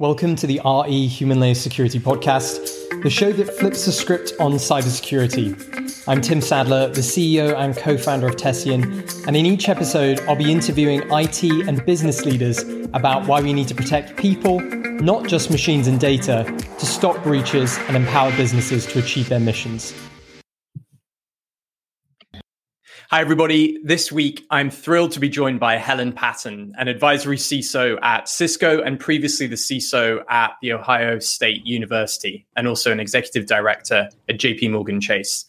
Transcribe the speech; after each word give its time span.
Welcome 0.00 0.34
to 0.36 0.48
the 0.48 0.60
RE 0.64 1.06
Human 1.06 1.38
Layer 1.38 1.54
Security 1.54 2.00
Podcast, 2.00 2.58
the 3.04 3.08
show 3.08 3.30
that 3.30 3.48
flips 3.54 3.86
the 3.86 3.92
script 3.92 4.32
on 4.40 4.54
cybersecurity. 4.54 6.08
I'm 6.08 6.20
Tim 6.20 6.40
Sadler, 6.40 6.88
the 6.88 7.00
CEO 7.00 7.54
and 7.54 7.76
co 7.76 7.96
founder 7.96 8.26
of 8.26 8.36
Tessian, 8.36 9.04
and 9.28 9.36
in 9.36 9.46
each 9.46 9.68
episode, 9.68 10.18
I'll 10.22 10.34
be 10.34 10.50
interviewing 10.50 11.02
IT 11.12 11.44
and 11.68 11.86
business 11.86 12.24
leaders 12.24 12.64
about 12.92 13.28
why 13.28 13.40
we 13.40 13.52
need 13.52 13.68
to 13.68 13.74
protect 13.76 14.16
people, 14.16 14.58
not 14.58 15.28
just 15.28 15.52
machines 15.52 15.86
and 15.86 16.00
data, 16.00 16.42
to 16.80 16.86
stop 16.86 17.22
breaches 17.22 17.78
and 17.86 17.96
empower 17.96 18.36
businesses 18.36 18.86
to 18.86 18.98
achieve 18.98 19.28
their 19.28 19.38
missions. 19.38 19.94
Hi, 23.10 23.20
everybody. 23.20 23.78
This 23.84 24.10
week, 24.10 24.46
I'm 24.50 24.70
thrilled 24.70 25.12
to 25.12 25.20
be 25.20 25.28
joined 25.28 25.60
by 25.60 25.76
Helen 25.76 26.10
Patton, 26.10 26.72
an 26.78 26.88
advisory 26.88 27.36
CISO 27.36 27.98
at 28.02 28.30
Cisco 28.30 28.80
and 28.80 28.98
previously 28.98 29.46
the 29.46 29.56
CISO 29.56 30.24
at 30.30 30.52
The 30.62 30.72
Ohio 30.72 31.18
State 31.18 31.66
University, 31.66 32.46
and 32.56 32.66
also 32.66 32.90
an 32.90 33.00
executive 33.00 33.44
director 33.44 34.08
at 34.30 34.38
JP 34.38 34.70
Morgan 34.70 35.02
Chase. 35.02 35.44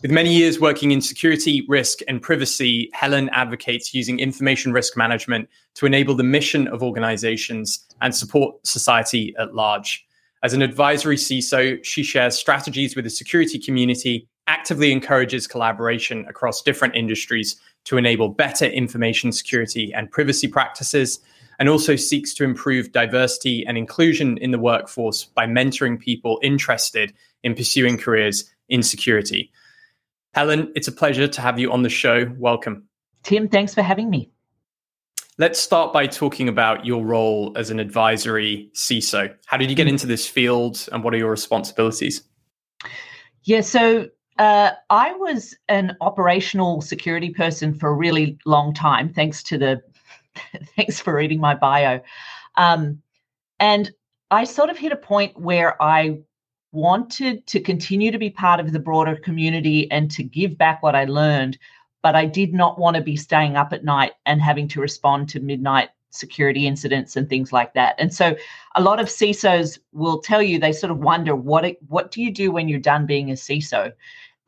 With 0.00 0.12
many 0.12 0.34
years 0.34 0.58
working 0.58 0.92
in 0.92 1.02
security, 1.02 1.62
risk, 1.68 1.98
and 2.08 2.22
privacy, 2.22 2.88
Helen 2.94 3.28
advocates 3.34 3.92
using 3.92 4.18
information 4.18 4.72
risk 4.72 4.96
management 4.96 5.50
to 5.74 5.84
enable 5.84 6.14
the 6.14 6.24
mission 6.24 6.68
of 6.68 6.82
organizations 6.82 7.86
and 8.00 8.14
support 8.14 8.66
society 8.66 9.34
at 9.38 9.54
large. 9.54 10.06
As 10.42 10.54
an 10.54 10.62
advisory 10.62 11.16
CISO, 11.16 11.84
she 11.84 12.02
shares 12.02 12.34
strategies 12.34 12.96
with 12.96 13.04
the 13.04 13.10
security 13.10 13.58
community 13.58 14.26
actively 14.46 14.92
encourages 14.92 15.46
collaboration 15.46 16.26
across 16.28 16.62
different 16.62 16.94
industries 16.94 17.56
to 17.84 17.96
enable 17.96 18.28
better 18.28 18.66
information 18.66 19.32
security 19.32 19.92
and 19.94 20.10
privacy 20.10 20.48
practices, 20.48 21.20
and 21.58 21.68
also 21.68 21.96
seeks 21.96 22.34
to 22.34 22.44
improve 22.44 22.92
diversity 22.92 23.64
and 23.66 23.78
inclusion 23.78 24.38
in 24.38 24.50
the 24.50 24.58
workforce 24.58 25.24
by 25.24 25.46
mentoring 25.46 25.98
people 26.00 26.40
interested 26.42 27.12
in 27.42 27.54
pursuing 27.54 27.96
careers 27.96 28.50
in 28.68 28.82
security. 28.82 29.52
Helen, 30.34 30.72
it's 30.74 30.88
a 30.88 30.92
pleasure 30.92 31.28
to 31.28 31.40
have 31.40 31.58
you 31.58 31.70
on 31.72 31.82
the 31.82 31.88
show. 31.88 32.32
Welcome. 32.38 32.88
Tim, 33.22 33.48
thanks 33.48 33.72
for 33.72 33.82
having 33.82 34.10
me. 34.10 34.30
Let's 35.38 35.58
start 35.58 35.92
by 35.92 36.06
talking 36.06 36.48
about 36.48 36.86
your 36.86 37.04
role 37.04 37.52
as 37.56 37.70
an 37.70 37.80
advisory 37.80 38.70
CISO. 38.74 39.34
How 39.46 39.56
did 39.56 39.68
you 39.68 39.76
get 39.76 39.86
mm. 39.86 39.90
into 39.90 40.06
this 40.06 40.26
field 40.26 40.88
and 40.92 41.02
what 41.02 41.12
are 41.14 41.16
your 41.16 41.30
responsibilities? 41.30 42.22
Yeah, 43.42 43.60
so 43.60 44.08
uh, 44.38 44.72
I 44.90 45.12
was 45.12 45.54
an 45.68 45.96
operational 46.00 46.80
security 46.80 47.30
person 47.30 47.74
for 47.74 47.90
a 47.90 47.94
really 47.94 48.38
long 48.44 48.74
time, 48.74 49.12
thanks 49.12 49.42
to 49.44 49.58
the 49.58 49.82
thanks 50.76 51.00
for 51.00 51.14
reading 51.14 51.40
my 51.40 51.54
bio. 51.54 52.00
Um, 52.56 53.00
and 53.60 53.90
I 54.30 54.44
sort 54.44 54.70
of 54.70 54.78
hit 54.78 54.92
a 54.92 54.96
point 54.96 55.38
where 55.38 55.80
I 55.80 56.18
wanted 56.72 57.46
to 57.46 57.60
continue 57.60 58.10
to 58.10 58.18
be 58.18 58.30
part 58.30 58.58
of 58.58 58.72
the 58.72 58.80
broader 58.80 59.14
community 59.16 59.88
and 59.92 60.10
to 60.10 60.24
give 60.24 60.58
back 60.58 60.82
what 60.82 60.96
I 60.96 61.04
learned, 61.04 61.56
but 62.02 62.16
I 62.16 62.26
did 62.26 62.52
not 62.52 62.78
want 62.78 62.96
to 62.96 63.02
be 63.02 63.16
staying 63.16 63.56
up 63.56 63.72
at 63.72 63.84
night 63.84 64.12
and 64.26 64.42
having 64.42 64.66
to 64.68 64.80
respond 64.80 65.28
to 65.30 65.40
midnight 65.40 65.90
security 66.14 66.66
incidents 66.66 67.16
and 67.16 67.28
things 67.28 67.52
like 67.52 67.74
that. 67.74 67.94
And 67.98 68.12
so 68.12 68.36
a 68.74 68.82
lot 68.82 69.00
of 69.00 69.06
CISOs 69.06 69.78
will 69.92 70.20
tell 70.20 70.42
you 70.42 70.58
they 70.58 70.72
sort 70.72 70.90
of 70.90 70.98
wonder 70.98 71.34
what 71.34 71.64
it, 71.64 71.78
what 71.88 72.10
do 72.10 72.22
you 72.22 72.30
do 72.30 72.50
when 72.50 72.68
you're 72.68 72.80
done 72.80 73.06
being 73.06 73.30
a 73.30 73.34
CISO? 73.34 73.92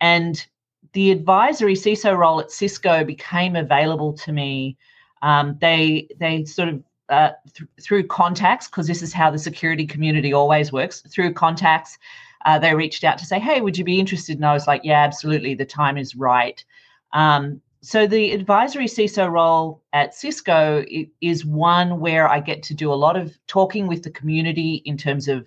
And 0.01 0.47
the 0.93 1.11
advisory 1.11 1.75
CISO 1.75 2.17
role 2.17 2.41
at 2.41 2.51
Cisco 2.51 3.05
became 3.05 3.57
available 3.57 4.13
to 4.15 4.33
me. 4.33 4.77
Um, 5.23 5.59
they 5.61 6.09
they 6.19 6.45
sort 6.45 6.69
of 6.71 6.83
uh, 7.09 7.31
th- 7.55 7.69
through 7.81 8.07
contacts 8.07 8.67
because 8.67 8.87
this 8.87 9.03
is 9.03 9.13
how 9.13 9.31
the 9.31 9.39
security 9.39 9.87
community 9.87 10.33
always 10.33 10.73
works. 10.73 11.03
Through 11.03 11.35
contacts, 11.35 11.99
uh, 12.45 12.59
they 12.59 12.75
reached 12.75 13.05
out 13.05 13.19
to 13.19 13.27
say, 13.27 13.39
"Hey, 13.39 13.61
would 13.61 13.77
you 13.77 13.85
be 13.85 14.01
interested?" 14.01 14.37
And 14.37 14.47
I 14.47 14.53
was 14.53 14.67
like, 14.67 14.83
"Yeah, 14.85 15.03
absolutely. 15.03 15.55
The 15.55 15.65
time 15.67 15.99
is 15.99 16.15
right." 16.15 16.65
Um, 17.13 17.61
so 17.81 18.07
the 18.07 18.33
advisory 18.33 18.87
CISO 18.87 19.31
role 19.31 19.83
at 19.93 20.15
Cisco 20.15 20.85
is 21.21 21.45
one 21.45 22.01
where 22.01 22.29
I 22.29 22.41
get 22.41 22.63
to 22.65 22.75
do 22.75 22.93
a 22.93 22.95
lot 22.95 23.17
of 23.17 23.39
talking 23.47 23.87
with 23.87 24.03
the 24.03 24.11
community 24.11 24.83
in 24.85 24.97
terms 24.97 25.29
of 25.29 25.47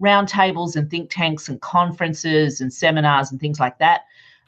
roundtables 0.00 0.76
and 0.76 0.90
think 0.90 1.10
tanks 1.10 1.48
and 1.48 1.60
conferences 1.60 2.60
and 2.60 2.72
seminars 2.72 3.30
and 3.30 3.40
things 3.40 3.60
like 3.60 3.78
that. 3.78 4.02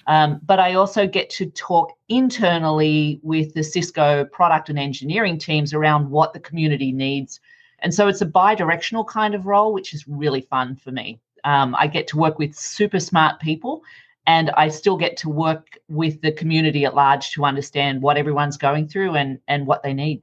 Um, 0.07 0.41
but 0.45 0.59
I 0.59 0.75
also 0.75 1.07
get 1.07 1.29
to 1.31 1.47
talk 1.51 1.93
internally 2.09 3.21
with 3.23 3.53
the 3.55 3.63
Cisco 3.63 4.25
product 4.25 4.71
and 4.71 4.79
engineering 4.79 5.39
teams 5.39 5.75
around 5.75 6.11
what 6.11 6.33
the 6.33 6.41
community 6.41 6.93
needs. 6.93 7.41
And 7.81 7.95
so 7.95 8.09
it's 8.09 8.23
a 8.23 8.27
bi 8.27 8.55
directional 8.55 9.05
kind 9.05 9.35
of 9.35 9.47
role, 9.47 9.73
which 9.73 9.93
is 9.93 10.09
really 10.09 10.41
fun 10.41 10.77
for 10.77 10.91
me. 10.91 11.21
Um, 11.45 11.77
I 11.79 11.87
get 11.87 12.09
to 12.09 12.17
work 12.17 12.39
with 12.39 12.55
super 12.55 12.99
smart 12.99 13.39
people 13.39 13.83
and 14.29 14.51
I 14.51 14.69
still 14.69 14.99
get 14.99 15.17
to 15.19 15.31
work 15.31 15.79
with 15.89 16.21
the 16.21 16.31
community 16.31 16.85
at 16.85 16.95
large 16.95 17.31
to 17.33 17.47
understand 17.47 18.03
what 18.03 18.19
everyone's 18.19 18.59
going 18.59 18.87
through 18.87 19.17
and, 19.17 19.41
and 19.49 19.67
what 19.67 19.83
they 19.83 19.95
need. 19.95 20.23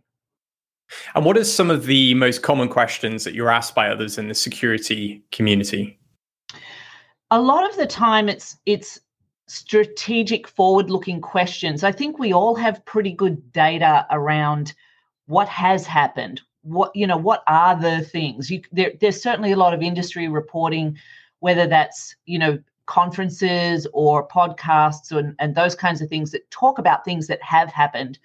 And 1.15 1.25
what 1.25 1.37
are 1.37 1.43
some 1.43 1.71
of 1.71 1.87
the 1.87 2.13
most 2.13 2.43
common 2.43 2.69
questions 2.69 3.23
that 3.23 3.33
you're 3.33 3.49
asked 3.49 3.73
by 3.73 3.89
others 3.89 4.19
in 4.19 4.27
the 4.27 4.35
security 4.35 5.23
community? 5.31 5.99
A 7.31 7.41
lot 7.41 7.67
of 7.67 7.75
the 7.75 7.87
time 7.87 8.29
it's 8.29 8.57
it's 8.67 8.99
strategic 9.47 10.47
forward-looking 10.47 11.21
questions. 11.21 11.83
I 11.83 11.91
think 11.91 12.19
we 12.19 12.31
all 12.31 12.55
have 12.55 12.85
pretty 12.85 13.11
good 13.11 13.51
data 13.51 14.05
around 14.11 14.73
what 15.25 15.47
has 15.49 15.87
happened. 15.87 16.41
What 16.61 16.95
you 16.95 17.07
know, 17.07 17.17
what 17.17 17.41
are 17.47 17.79
the 17.79 18.01
things? 18.03 18.51
You, 18.51 18.61
there, 18.71 18.91
there's 19.01 19.21
certainly 19.21 19.51
a 19.51 19.57
lot 19.57 19.73
of 19.73 19.81
industry 19.81 20.27
reporting, 20.27 20.99
whether 21.39 21.65
that's 21.65 22.15
you 22.25 22.37
know 22.37 22.59
conferences 22.85 23.87
or 23.93 24.27
podcasts 24.27 25.11
and, 25.11 25.35
and 25.39 25.55
those 25.55 25.75
kinds 25.75 26.01
of 26.01 26.09
things 26.09 26.31
that 26.31 26.49
talk 26.51 26.77
about 26.77 27.03
things 27.03 27.27
that 27.27 27.41
have 27.41 27.71
happened 27.71 28.19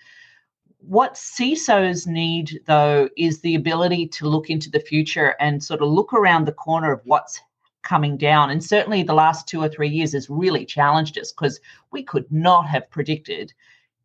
what 0.80 1.14
CISOs 1.14 2.06
need, 2.06 2.60
though, 2.66 3.08
is 3.16 3.40
the 3.40 3.54
ability 3.54 4.08
to 4.08 4.26
look 4.26 4.50
into 4.50 4.70
the 4.70 4.80
future 4.80 5.34
and 5.40 5.62
sort 5.62 5.82
of 5.82 5.88
look 5.88 6.12
around 6.12 6.46
the 6.46 6.52
corner 6.52 6.92
of 6.92 7.00
what's 7.04 7.40
coming 7.82 8.16
down. 8.16 8.50
And 8.50 8.62
certainly 8.62 9.02
the 9.02 9.14
last 9.14 9.46
two 9.46 9.60
or 9.60 9.68
three 9.68 9.88
years 9.88 10.12
has 10.12 10.30
really 10.30 10.64
challenged 10.64 11.18
us 11.18 11.32
because 11.32 11.60
we 11.90 12.02
could 12.02 12.30
not 12.30 12.66
have 12.66 12.90
predicted 12.90 13.52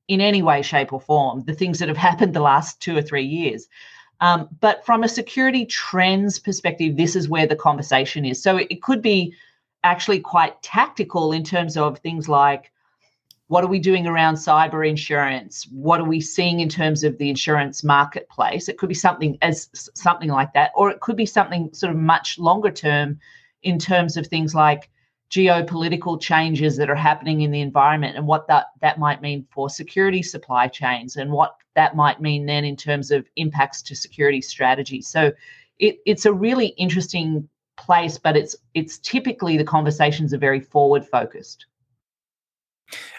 in 0.07 0.22
any 0.22 0.41
way, 0.41 0.61
shape, 0.61 0.93
or 0.93 1.01
form 1.01 1.43
the 1.45 1.53
things 1.53 1.79
that 1.79 1.87
have 1.87 1.97
happened 2.09 2.33
the 2.33 2.41
last 2.41 2.81
two 2.81 2.95
or 2.95 3.01
three 3.01 3.25
years. 3.25 3.67
Um, 4.22 4.47
but 4.61 4.85
from 4.85 5.03
a 5.03 5.09
security 5.09 5.66
trends 5.66 6.39
perspective, 6.39 6.95
this 6.95 7.16
is 7.16 7.27
where 7.27 7.47
the 7.47 7.55
conversation 7.55 8.23
is. 8.23 8.41
So 8.41 8.57
it, 8.57 8.67
it 8.69 8.81
could 8.81 9.01
be 9.01 9.33
actually 9.85 10.19
quite 10.19 10.62
tactical 10.63 11.31
in 11.31 11.44
terms 11.44 11.78
of 11.78 12.00
things 12.00 12.28
like 12.28 12.72
what 13.47 13.63
are 13.63 13.68
we 13.68 13.78
doing 13.78 14.07
around 14.07 14.35
cyber 14.35 14.88
insurance? 14.88 15.68
What 15.72 16.00
are 16.00 16.07
we 16.07 16.19
seeing 16.19 16.59
in 16.59 16.68
terms 16.68 17.03
of 17.03 17.19
the 17.19 17.29
insurance 17.29 17.84
marketplace? 17.84 18.68
It 18.68 18.79
could 18.79 18.90
be 18.90 18.96
something 18.96 19.38
as 19.44 19.69
something 19.94 20.29
like 20.29 20.51
that 20.53 20.72
or 20.75 20.90
it 20.90 21.01
could 21.01 21.16
be 21.16 21.28
something 21.28 21.69
sort 21.72 21.94
of 21.94 22.00
much 22.00 22.40
longer 22.40 22.72
term 22.72 23.19
in 23.62 23.78
terms 23.78 24.18
of 24.18 24.25
things 24.25 24.56
like 24.56 24.90
geopolitical 25.29 26.19
changes 26.19 26.78
that 26.78 26.90
are 26.90 26.96
happening 26.96 27.41
in 27.41 27.52
the 27.52 27.62
environment 27.62 28.16
and 28.16 28.25
what 28.25 28.47
that 28.47 28.67
that 28.81 28.97
might 28.97 29.22
mean 29.22 29.46
for 29.52 29.69
security 29.69 30.23
supply 30.23 30.67
chains 30.67 31.16
and 31.16 31.31
what 31.31 31.56
that 31.75 31.96
might 31.96 32.22
mean 32.22 32.46
then 32.46 32.63
in 32.63 32.75
terms 32.75 33.12
of 33.12 33.28
impacts 33.35 33.81
to 33.81 33.96
security 33.96 34.40
strategy 34.40 35.02
so 35.02 35.31
it, 35.79 35.97
it's 36.06 36.25
a 36.25 36.31
really 36.31 36.67
interesting 36.78 37.50
place 37.78 38.18
but 38.18 38.36
it's 38.38 38.56
it's 38.74 38.97
typically 39.00 39.58
the 39.58 39.63
conversations 39.63 40.34
are 40.34 40.38
very 40.38 40.59
forward 40.59 41.06
focused 41.06 41.66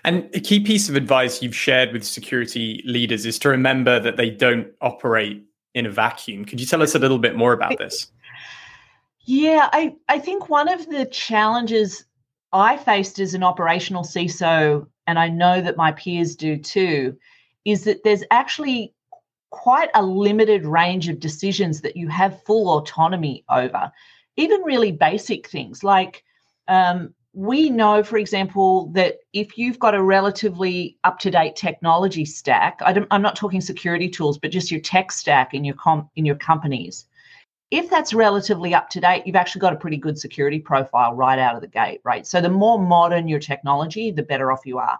and 0.04 0.28
a 0.34 0.40
key 0.40 0.60
piece 0.60 0.88
of 0.88 0.94
advice 0.94 1.42
you've 1.42 1.56
shared 1.56 1.92
with 1.92 2.04
security 2.04 2.82
leaders 2.86 3.26
is 3.26 3.38
to 3.40 3.48
remember 3.48 3.98
that 4.00 4.16
they 4.16 4.30
don't 4.30 4.68
operate 4.80 5.44
in 5.76 5.86
a 5.86 5.90
vacuum. 5.90 6.44
Could 6.44 6.60
you 6.60 6.66
tell 6.66 6.82
us 6.82 6.94
a 6.94 6.98
little 6.98 7.18
bit 7.18 7.36
more 7.36 7.52
about 7.52 7.76
this? 7.78 8.10
Yeah, 9.26 9.68
I, 9.72 9.94
I 10.08 10.18
think 10.18 10.48
one 10.48 10.68
of 10.68 10.88
the 10.88 11.04
challenges 11.06 12.04
I 12.52 12.76
faced 12.78 13.18
as 13.18 13.34
an 13.34 13.42
operational 13.42 14.02
CISO, 14.02 14.86
and 15.06 15.18
I 15.18 15.28
know 15.28 15.60
that 15.60 15.76
my 15.76 15.92
peers 15.92 16.34
do 16.34 16.56
too, 16.56 17.16
is 17.64 17.84
that 17.84 18.04
there's 18.04 18.22
actually 18.30 18.94
quite 19.50 19.90
a 19.94 20.02
limited 20.02 20.64
range 20.64 21.08
of 21.08 21.20
decisions 21.20 21.82
that 21.82 21.96
you 21.96 22.08
have 22.08 22.42
full 22.44 22.78
autonomy 22.78 23.44
over. 23.50 23.92
Even 24.36 24.62
really 24.62 24.92
basic 24.92 25.48
things 25.48 25.82
like 25.82 26.22
um, 26.68 27.14
we 27.36 27.68
know, 27.68 28.02
for 28.02 28.16
example, 28.16 28.86
that 28.94 29.18
if 29.34 29.58
you've 29.58 29.78
got 29.78 29.94
a 29.94 30.02
relatively 30.02 30.96
up 31.04 31.18
to 31.18 31.30
date 31.30 31.54
technology 31.54 32.24
stack, 32.24 32.80
I 32.80 32.98
am 33.10 33.20
not 33.20 33.36
talking 33.36 33.60
security 33.60 34.08
tools, 34.08 34.38
but 34.38 34.50
just 34.50 34.70
your 34.70 34.80
tech 34.80 35.12
stack 35.12 35.52
in 35.52 35.62
your 35.62 35.74
com- 35.74 36.08
in 36.16 36.24
your 36.24 36.36
companies. 36.36 37.04
If 37.70 37.90
that's 37.90 38.14
relatively 38.14 38.72
up 38.72 38.88
to 38.90 39.00
date, 39.00 39.24
you've 39.26 39.36
actually 39.36 39.60
got 39.60 39.74
a 39.74 39.76
pretty 39.76 39.98
good 39.98 40.18
security 40.18 40.58
profile 40.58 41.14
right 41.14 41.38
out 41.38 41.56
of 41.56 41.60
the 41.60 41.68
gate, 41.68 42.00
right? 42.04 42.26
So 42.26 42.40
the 42.40 42.48
more 42.48 42.78
modern 42.78 43.28
your 43.28 43.40
technology, 43.40 44.10
the 44.10 44.22
better 44.22 44.50
off 44.50 44.64
you 44.64 44.78
are. 44.78 44.98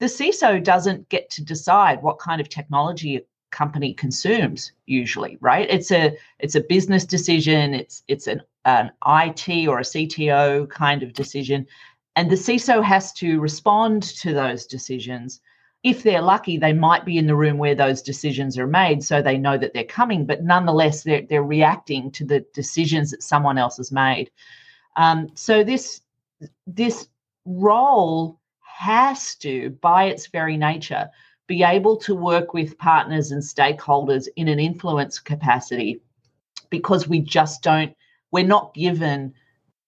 The 0.00 0.06
CISO 0.06 0.62
doesn't 0.62 1.08
get 1.08 1.30
to 1.30 1.44
decide 1.44 2.02
what 2.02 2.18
kind 2.18 2.40
of 2.40 2.48
technology 2.48 3.24
company 3.54 3.94
consumes 3.94 4.72
usually 4.86 5.38
right 5.40 5.66
it's 5.70 5.90
a 5.90 6.16
it's 6.40 6.56
a 6.56 6.60
business 6.60 7.04
decision 7.04 7.72
it's 7.72 8.02
it's 8.08 8.26
an, 8.26 8.42
an 8.64 8.90
IT 9.06 9.68
or 9.68 9.78
a 9.78 9.90
CTO 9.92 10.68
kind 10.68 11.02
of 11.02 11.12
decision 11.12 11.66
and 12.16 12.30
the 12.30 12.36
CISO 12.36 12.82
has 12.82 13.12
to 13.14 13.40
respond 13.40 14.02
to 14.02 14.34
those 14.34 14.66
decisions 14.66 15.40
if 15.84 16.02
they're 16.02 16.22
lucky, 16.22 16.56
they 16.56 16.72
might 16.72 17.04
be 17.04 17.18
in 17.18 17.26
the 17.26 17.36
room 17.36 17.58
where 17.58 17.74
those 17.74 18.00
decisions 18.00 18.58
are 18.58 18.66
made, 18.66 19.04
so 19.04 19.20
they 19.20 19.36
know 19.36 19.58
that 19.58 19.74
they're 19.74 19.84
coming. 19.84 20.24
But 20.24 20.42
nonetheless, 20.42 21.02
they're 21.02 21.26
they're 21.28 21.44
reacting 21.44 22.10
to 22.12 22.24
the 22.24 22.40
decisions 22.54 23.10
that 23.10 23.22
someone 23.22 23.58
else 23.58 23.76
has 23.76 23.92
made. 23.92 24.30
Um, 24.96 25.28
so 25.34 25.62
this 25.62 26.00
this 26.66 27.08
role 27.44 28.40
has 28.60 29.34
to, 29.36 29.70
by 29.82 30.04
its 30.04 30.26
very 30.28 30.56
nature, 30.56 31.10
be 31.46 31.62
able 31.62 31.96
to 31.98 32.14
work 32.14 32.54
with 32.54 32.78
partners 32.78 33.30
and 33.30 33.42
stakeholders 33.42 34.28
in 34.36 34.48
an 34.48 34.58
influence 34.58 35.18
capacity, 35.18 36.00
because 36.70 37.08
we 37.08 37.20
just 37.20 37.62
don't. 37.62 37.94
We're 38.30 38.46
not 38.46 38.74
given 38.74 39.34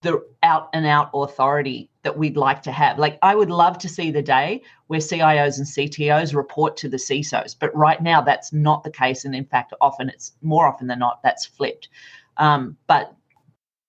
the 0.03 0.25
out 0.43 0.69
and 0.73 0.87
out 0.87 1.11
authority 1.15 1.91
that 2.03 2.17
we'd 2.17 2.37
like 2.37 2.63
to 2.63 2.71
have. 2.71 2.99
Like, 2.99 3.19
I 3.23 3.35
would 3.35 3.51
love 3.51 3.79
to 3.79 3.89
see 3.89 4.11
the 4.11 4.23
day 4.23 4.63
where 4.87 5.01
CIOs 5.01 5.59
and 5.59 5.67
CTOs 5.67 6.35
report 6.35 6.77
to 6.77 6.89
the 6.89 6.99
CISOs, 6.99 7.57
but 7.59 7.75
right 7.75 8.01
now 8.01 8.21
that's 8.21 8.53
not 8.53 8.85
the 8.85 8.91
case. 8.91 9.25
And 9.25 9.35
in 9.35 9.45
fact, 9.45 9.73
often 9.81 10.09
it's 10.09 10.33
more 10.43 10.67
often 10.67 10.87
than 10.87 11.01
not 11.01 11.23
that's 11.23 11.47
flipped. 11.47 11.89
Um, 12.37 12.77
but 12.87 13.17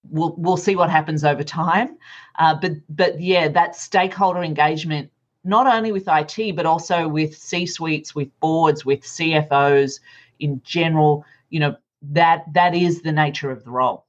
we'll 0.10 0.36
we'll 0.38 0.58
see 0.58 0.76
what 0.76 0.90
happens 0.90 1.24
over 1.24 1.44
time. 1.44 1.98
Uh, 2.40 2.56
but 2.56 2.72
but 2.90 3.20
yeah, 3.20 3.48
that 3.50 3.76
stakeholder 3.76 4.44
engagement, 4.44 5.12
not 5.48 5.66
only 5.66 5.92
with 5.92 6.08
IT 6.08 6.56
but 6.56 6.66
also 6.66 7.08
with 7.08 7.36
C 7.36 7.66
suites, 7.66 8.14
with 8.14 8.30
boards, 8.40 8.86
with 8.86 9.02
CFOs 9.02 10.00
in 10.40 10.62
general. 10.64 11.26
You 11.50 11.62
know 11.62 11.76
that 12.02 12.44
that 12.54 12.76
is 12.76 13.02
the 13.02 13.12
nature 13.12 13.50
of 13.50 13.64
the 13.64 13.72
role, 13.72 14.06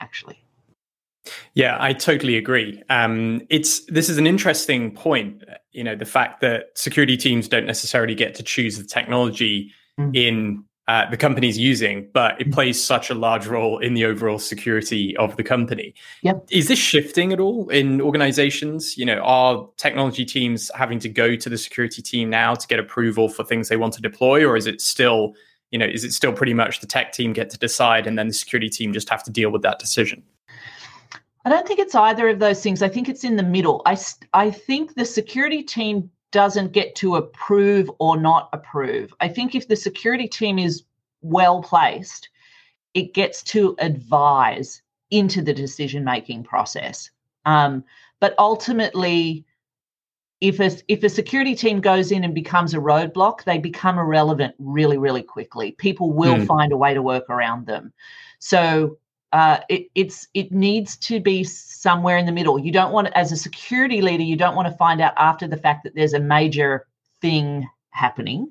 actually. 0.00 0.38
Yeah, 1.54 1.76
I 1.78 1.92
totally 1.92 2.36
agree. 2.36 2.82
Um, 2.90 3.42
it's 3.48 3.84
this 3.86 4.08
is 4.08 4.18
an 4.18 4.26
interesting 4.26 4.90
point. 4.90 5.44
You 5.70 5.84
know, 5.84 5.94
the 5.94 6.04
fact 6.04 6.40
that 6.40 6.70
security 6.74 7.16
teams 7.16 7.48
don't 7.48 7.66
necessarily 7.66 8.14
get 8.14 8.34
to 8.36 8.42
choose 8.42 8.76
the 8.76 8.84
technology 8.84 9.70
mm. 9.98 10.14
in 10.16 10.64
uh, 10.88 11.08
the 11.10 11.16
company's 11.16 11.56
using, 11.56 12.08
but 12.12 12.40
it 12.40 12.48
mm. 12.48 12.52
plays 12.52 12.82
such 12.82 13.08
a 13.08 13.14
large 13.14 13.46
role 13.46 13.78
in 13.78 13.94
the 13.94 14.04
overall 14.04 14.38
security 14.38 15.16
of 15.16 15.36
the 15.36 15.42
company. 15.44 15.94
Yep. 16.22 16.46
Is 16.50 16.68
this 16.68 16.78
shifting 16.78 17.32
at 17.32 17.38
all 17.38 17.68
in 17.68 18.00
organizations? 18.00 18.98
You 18.98 19.06
know, 19.06 19.18
are 19.18 19.68
technology 19.76 20.24
teams 20.24 20.70
having 20.74 20.98
to 21.00 21.08
go 21.08 21.36
to 21.36 21.48
the 21.48 21.56
security 21.56 22.02
team 22.02 22.30
now 22.30 22.54
to 22.54 22.66
get 22.66 22.80
approval 22.80 23.28
for 23.28 23.44
things 23.44 23.68
they 23.68 23.76
want 23.76 23.94
to 23.94 24.02
deploy, 24.02 24.44
or 24.44 24.56
is 24.56 24.66
it 24.66 24.80
still, 24.80 25.34
you 25.70 25.78
know, 25.78 25.86
is 25.86 26.02
it 26.02 26.12
still 26.12 26.32
pretty 26.32 26.54
much 26.54 26.80
the 26.80 26.86
tech 26.86 27.12
team 27.12 27.32
get 27.32 27.48
to 27.50 27.58
decide 27.58 28.06
and 28.06 28.18
then 28.18 28.26
the 28.26 28.34
security 28.34 28.68
team 28.68 28.92
just 28.92 29.08
have 29.08 29.22
to 29.22 29.30
deal 29.30 29.50
with 29.50 29.62
that 29.62 29.78
decision? 29.78 30.22
I 31.44 31.50
don't 31.50 31.66
think 31.66 31.80
it's 31.80 31.94
either 31.94 32.28
of 32.28 32.38
those 32.38 32.62
things. 32.62 32.82
I 32.82 32.88
think 32.88 33.08
it's 33.08 33.24
in 33.24 33.36
the 33.36 33.42
middle. 33.42 33.82
I, 33.84 33.96
I 34.32 34.50
think 34.50 34.94
the 34.94 35.04
security 35.04 35.62
team 35.62 36.10
doesn't 36.32 36.72
get 36.72 36.94
to 36.96 37.16
approve 37.16 37.90
or 37.98 38.16
not 38.16 38.48
approve. 38.52 39.14
I 39.20 39.28
think 39.28 39.54
if 39.54 39.68
the 39.68 39.76
security 39.76 40.26
team 40.26 40.58
is 40.58 40.82
well 41.20 41.62
placed, 41.62 42.28
it 42.94 43.14
gets 43.14 43.42
to 43.44 43.76
advise 43.78 44.82
into 45.10 45.42
the 45.42 45.54
decision 45.54 46.04
making 46.04 46.42
process. 46.42 47.10
Um, 47.44 47.84
but 48.18 48.34
ultimately, 48.38 49.44
if 50.40 50.58
a, 50.58 50.70
if 50.88 51.04
a 51.04 51.08
security 51.08 51.54
team 51.54 51.80
goes 51.80 52.10
in 52.10 52.24
and 52.24 52.34
becomes 52.34 52.74
a 52.74 52.78
roadblock, 52.78 53.44
they 53.44 53.58
become 53.58 53.98
irrelevant 53.98 54.54
really, 54.58 54.98
really 54.98 55.22
quickly. 55.22 55.72
People 55.72 56.12
will 56.12 56.36
mm. 56.36 56.46
find 56.46 56.72
a 56.72 56.76
way 56.76 56.94
to 56.94 57.02
work 57.02 57.28
around 57.30 57.66
them. 57.66 57.92
So 58.38 58.98
uh, 59.32 59.60
it, 59.68 59.88
it's 59.94 60.28
it 60.34 60.52
needs 60.52 60.96
to 60.98 61.20
be 61.20 61.42
somewhere 61.42 62.18
in 62.18 62.26
the 62.26 62.32
middle. 62.32 62.58
You 62.58 62.70
don't 62.70 62.92
want, 62.92 63.08
as 63.14 63.32
a 63.32 63.36
security 63.36 64.02
leader, 64.02 64.22
you 64.22 64.36
don't 64.36 64.54
want 64.54 64.68
to 64.68 64.76
find 64.76 65.00
out 65.00 65.14
after 65.16 65.48
the 65.48 65.56
fact 65.56 65.84
that 65.84 65.94
there's 65.94 66.12
a 66.12 66.20
major 66.20 66.86
thing 67.20 67.68
happening. 67.90 68.48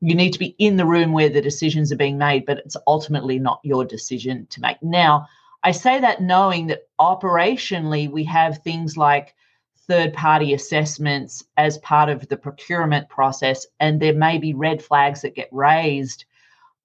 You 0.00 0.14
need 0.14 0.32
to 0.32 0.38
be 0.38 0.54
in 0.58 0.76
the 0.76 0.86
room 0.86 1.12
where 1.12 1.28
the 1.30 1.40
decisions 1.40 1.90
are 1.90 1.96
being 1.96 2.18
made, 2.18 2.44
but 2.46 2.58
it's 2.58 2.76
ultimately 2.86 3.38
not 3.38 3.60
your 3.62 3.84
decision 3.84 4.46
to 4.50 4.60
make. 4.60 4.82
Now, 4.82 5.26
I 5.64 5.72
say 5.72 5.98
that 6.00 6.22
knowing 6.22 6.68
that 6.68 6.88
operationally 7.00 8.10
we 8.10 8.24
have 8.24 8.58
things 8.58 8.96
like 8.96 9.34
third 9.88 10.12
party 10.12 10.52
assessments 10.52 11.42
as 11.56 11.78
part 11.78 12.10
of 12.10 12.28
the 12.28 12.36
procurement 12.36 13.08
process, 13.08 13.66
and 13.80 13.98
there 13.98 14.14
may 14.14 14.38
be 14.38 14.52
red 14.52 14.82
flags 14.82 15.22
that 15.22 15.34
get 15.34 15.48
raised 15.50 16.26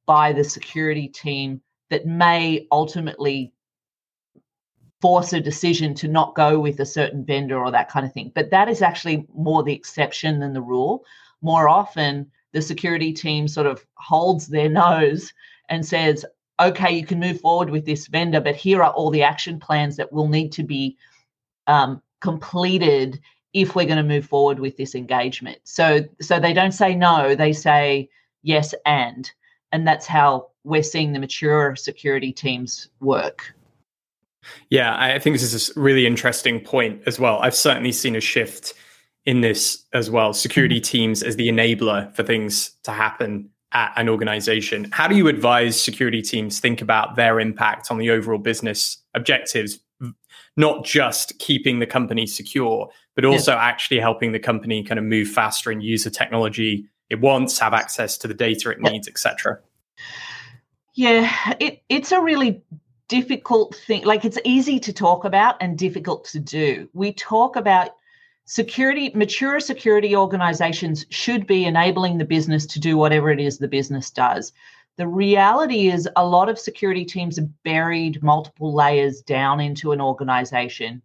by 0.05 0.31
the 0.31 0.43
security 0.43 1.07
team 1.09 1.61
that 1.93 2.07
may 2.07 2.67
ultimately 2.71 3.53
force 4.99 5.31
a 5.31 5.39
decision 5.39 5.93
to 5.93 6.07
not 6.07 6.33
go 6.33 6.59
with 6.59 6.79
a 6.79 6.85
certain 6.87 7.23
vendor 7.23 7.59
or 7.59 7.69
that 7.69 7.87
kind 7.87 8.03
of 8.03 8.11
thing. 8.11 8.31
But 8.33 8.49
that 8.49 8.67
is 8.67 8.81
actually 8.81 9.27
more 9.35 9.61
the 9.61 9.75
exception 9.75 10.39
than 10.39 10.53
the 10.53 10.61
rule. 10.61 11.05
More 11.43 11.69
often, 11.69 12.31
the 12.51 12.63
security 12.63 13.13
team 13.13 13.47
sort 13.47 13.67
of 13.67 13.85
holds 13.93 14.47
their 14.47 14.69
nose 14.85 15.31
and 15.69 15.85
says, 15.85 16.25
okay, 16.59 16.91
you 16.91 17.05
can 17.05 17.19
move 17.19 17.39
forward 17.39 17.69
with 17.69 17.85
this 17.85 18.07
vendor, 18.07 18.41
but 18.41 18.55
here 18.55 18.81
are 18.81 18.93
all 18.93 19.11
the 19.11 19.21
action 19.21 19.59
plans 19.59 19.95
that 19.97 20.11
will 20.11 20.27
need 20.27 20.51
to 20.53 20.63
be 20.63 20.97
um, 21.67 22.01
completed 22.21 23.19
if 23.53 23.75
we're 23.75 23.85
going 23.85 23.97
to 23.97 24.03
move 24.03 24.25
forward 24.25 24.57
with 24.57 24.77
this 24.77 24.95
engagement. 24.95 25.59
So, 25.63 26.05
so 26.21 26.39
they 26.39 26.53
don't 26.53 26.71
say 26.71 26.95
no, 26.95 27.35
they 27.35 27.53
say 27.53 28.09
yes 28.41 28.73
and, 28.83 29.31
and 29.71 29.87
that's 29.87 30.07
how 30.07 30.47
we're 30.63 30.83
seeing 30.83 31.13
the 31.13 31.19
mature 31.19 31.75
security 31.75 32.31
teams 32.31 32.89
work. 32.99 33.53
Yeah, 34.69 34.95
I 34.97 35.19
think 35.19 35.35
this 35.35 35.53
is 35.53 35.75
a 35.75 35.79
really 35.79 36.05
interesting 36.05 36.59
point 36.59 37.01
as 37.05 37.19
well. 37.19 37.39
I've 37.39 37.55
certainly 37.55 37.91
seen 37.91 38.15
a 38.15 38.21
shift 38.21 38.73
in 39.25 39.41
this 39.41 39.85
as 39.93 40.09
well. 40.09 40.33
Security 40.33 40.77
mm-hmm. 40.77 40.91
teams 40.91 41.23
as 41.23 41.35
the 41.35 41.47
enabler 41.47 42.13
for 42.15 42.23
things 42.23 42.71
to 42.83 42.91
happen 42.91 43.49
at 43.71 43.93
an 43.95 44.09
organization. 44.09 44.87
How 44.91 45.07
do 45.07 45.15
you 45.15 45.27
advise 45.27 45.81
security 45.81 46.21
teams 46.21 46.59
think 46.59 46.81
about 46.81 47.15
their 47.15 47.39
impact 47.39 47.89
on 47.89 47.97
the 47.97 48.11
overall 48.11 48.37
business 48.37 48.97
objectives, 49.15 49.79
not 50.57 50.85
just 50.85 51.39
keeping 51.39 51.79
the 51.79 51.87
company 51.87 52.27
secure, 52.27 52.89
but 53.15 53.25
also 53.25 53.53
yeah. 53.53 53.63
actually 53.63 53.99
helping 53.99 54.31
the 54.31 54.39
company 54.39 54.83
kind 54.83 54.99
of 54.99 55.05
move 55.05 55.27
faster 55.27 55.71
and 55.71 55.81
use 55.81 56.03
the 56.03 56.11
technology 56.11 56.85
it 57.09 57.19
wants, 57.19 57.59
have 57.59 57.73
access 57.73 58.17
to 58.17 58.27
the 58.27 58.33
data 58.33 58.69
it 58.69 58.79
needs, 58.79 59.07
etc. 59.07 59.59
Yeah, 60.93 61.55
it, 61.59 61.81
it's 61.89 62.11
a 62.11 62.21
really 62.21 62.61
difficult 63.07 63.75
thing. 63.75 64.03
Like 64.03 64.25
it's 64.25 64.37
easy 64.43 64.79
to 64.81 64.93
talk 64.93 65.25
about 65.25 65.55
and 65.59 65.77
difficult 65.77 66.25
to 66.25 66.39
do. 66.39 66.87
We 66.93 67.13
talk 67.13 67.55
about 67.55 67.91
security, 68.45 69.11
mature 69.15 69.59
security 69.59 70.15
organizations 70.15 71.05
should 71.09 71.47
be 71.47 71.65
enabling 71.65 72.17
the 72.17 72.25
business 72.25 72.65
to 72.67 72.79
do 72.79 72.97
whatever 72.97 73.31
it 73.31 73.39
is 73.39 73.57
the 73.57 73.67
business 73.67 74.11
does. 74.11 74.53
The 74.97 75.07
reality 75.07 75.89
is, 75.89 76.07
a 76.15 76.25
lot 76.25 76.49
of 76.49 76.59
security 76.59 77.03
teams 77.03 77.39
are 77.39 77.49
buried 77.63 78.21
multiple 78.21 78.73
layers 78.73 79.21
down 79.21 79.59
into 79.59 79.91
an 79.91 79.99
organization. 79.99 81.01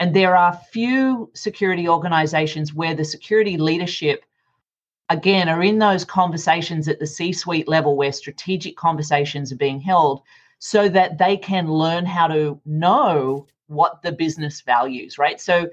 And 0.00 0.16
there 0.16 0.34
are 0.34 0.58
few 0.72 1.30
security 1.34 1.86
organizations 1.86 2.72
where 2.72 2.94
the 2.94 3.04
security 3.04 3.58
leadership 3.58 4.24
again 5.10 5.48
are 5.48 5.62
in 5.62 5.78
those 5.78 6.04
conversations 6.04 6.88
at 6.88 6.98
the 6.98 7.06
C 7.06 7.32
suite 7.32 7.68
level 7.68 7.96
where 7.96 8.12
strategic 8.12 8.76
conversations 8.76 9.52
are 9.52 9.56
being 9.56 9.80
held 9.80 10.22
so 10.58 10.88
that 10.88 11.18
they 11.18 11.36
can 11.36 11.70
learn 11.70 12.04
how 12.04 12.26
to 12.26 12.60
know 12.66 13.46
what 13.68 14.02
the 14.02 14.12
business 14.12 14.60
values, 14.60 15.18
right? 15.18 15.40
So 15.40 15.68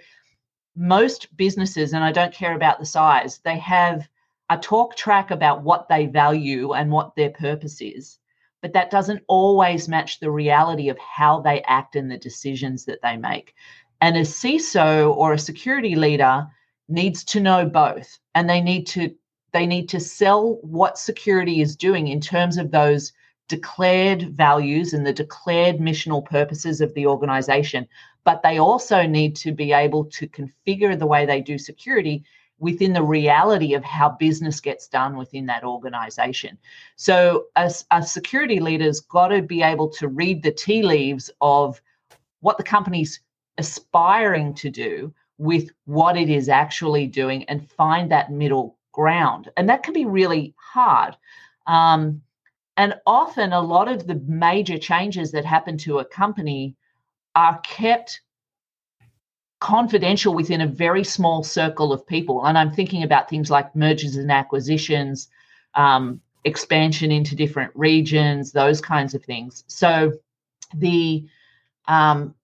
most 0.76 1.36
businesses, 1.38 1.94
and 1.94 2.04
I 2.04 2.12
don't 2.12 2.34
care 2.34 2.56
about 2.56 2.80
the 2.80 2.86
size, 2.86 3.40
they 3.40 3.58
have 3.60 4.08
a 4.50 4.58
talk 4.58 4.96
track 4.96 5.32
about 5.32 5.64
what 5.64 5.88
they 5.90 6.06
value 6.06 6.74
and 6.74 6.92
what 6.92 7.16
their 7.16 7.32
purpose 7.32 7.82
is. 7.82 8.20
But 8.62 8.74
that 8.74 8.92
doesn't 8.92 9.24
always 9.28 9.88
match 9.88 10.20
the 10.20 10.32
reality 10.32 10.90
of 10.90 10.98
how 11.00 11.40
they 11.40 11.62
act 11.64 11.96
and 11.96 12.10
the 12.10 12.18
decisions 12.18 12.86
that 12.86 13.02
they 13.02 13.18
make. 13.18 13.54
And 14.02 14.18
a 14.18 14.22
CISO 14.22 15.16
or 15.16 15.34
a 15.34 15.40
security 15.40 15.96
leader 15.96 16.48
needs 16.88 17.24
to 17.26 17.40
know 17.40 17.66
both, 17.66 18.20
and 18.36 18.50
they 18.50 18.62
need 18.62 18.86
to 18.88 19.16
they 19.56 19.66
need 19.66 19.88
to 19.88 20.02
sell 20.02 20.60
what 20.64 20.98
security 20.98 21.62
is 21.62 21.78
doing 21.78 22.10
in 22.10 22.20
terms 22.20 22.58
of 22.58 22.72
those 22.72 23.14
declared 23.48 24.36
values 24.36 24.94
and 24.94 25.06
the 25.06 25.14
declared 25.14 25.78
missional 25.78 26.26
purposes 26.26 26.82
of 26.82 26.94
the 26.94 27.08
organization. 27.08 27.88
But 28.26 28.44
they 28.44 28.58
also 28.58 29.04
need 29.04 29.34
to 29.38 29.54
be 29.54 29.72
able 29.72 30.06
to 30.06 30.28
configure 30.28 31.00
the 31.00 31.08
way 31.08 31.26
they 31.26 31.40
do 31.40 31.58
security 31.58 32.26
within 32.60 32.92
the 32.92 33.02
reality 33.02 33.74
of 33.74 33.84
how 33.86 34.10
business 34.10 34.60
gets 34.60 34.90
done 34.90 35.16
within 35.16 35.46
that 35.46 35.64
organization. 35.64 36.58
So, 36.98 37.46
a, 37.56 37.72
a 37.92 38.04
security 38.04 38.60
leader's 38.60 39.00
got 39.00 39.30
to 39.30 39.42
be 39.42 39.62
able 39.62 39.88
to 39.92 40.10
read 40.10 40.44
the 40.44 40.52
tea 40.52 40.84
leaves 40.84 41.30
of 41.40 41.82
what 42.42 42.58
the 42.58 42.64
company's 42.64 43.22
aspiring 43.58 44.54
to 44.56 44.70
do 44.70 45.14
with 45.38 45.70
what 45.86 46.18
it 46.18 46.30
is 46.30 46.50
actually 46.50 47.08
doing 47.08 47.46
and 47.46 47.72
find 47.72 48.12
that 48.12 48.32
middle 48.32 48.75
ground. 48.96 49.52
And 49.58 49.68
that 49.70 49.84
can 49.84 49.94
be 49.94 50.06
really 50.06 50.56
hard. 50.58 51.18
Um, 51.68 52.22
and 52.78 52.96
often, 53.06 53.54
a 53.54 53.62
lot 53.62 53.88
of 53.88 54.08
the 54.08 54.16
major 54.26 54.78
changes 54.78 55.32
that 55.32 55.46
happen 55.46 55.78
to 55.80 56.00
a 56.00 56.06
company 56.06 56.76
are 57.36 57.60
kept 57.60 58.22
confidential 59.60 60.34
within 60.34 60.62
a 60.62 60.68
very 60.68 61.04
small 61.04 61.44
circle 61.44 61.92
of 61.92 62.08
people. 62.08 62.46
And 62.46 62.58
I'm 62.58 62.72
thinking 62.72 63.04
about 63.04 63.30
things 63.30 63.50
like 63.50 63.76
mergers 63.76 64.16
and 64.16 64.32
acquisitions, 64.32 65.30
um, 65.74 66.22
expansion 66.44 67.12
into 67.12 67.36
different 67.36 67.72
regions, 67.76 68.52
those 68.52 68.80
kinds 68.82 69.14
of 69.14 69.24
things. 69.24 69.64
So 69.68 70.14
the 70.74 71.26
um, 71.88 72.36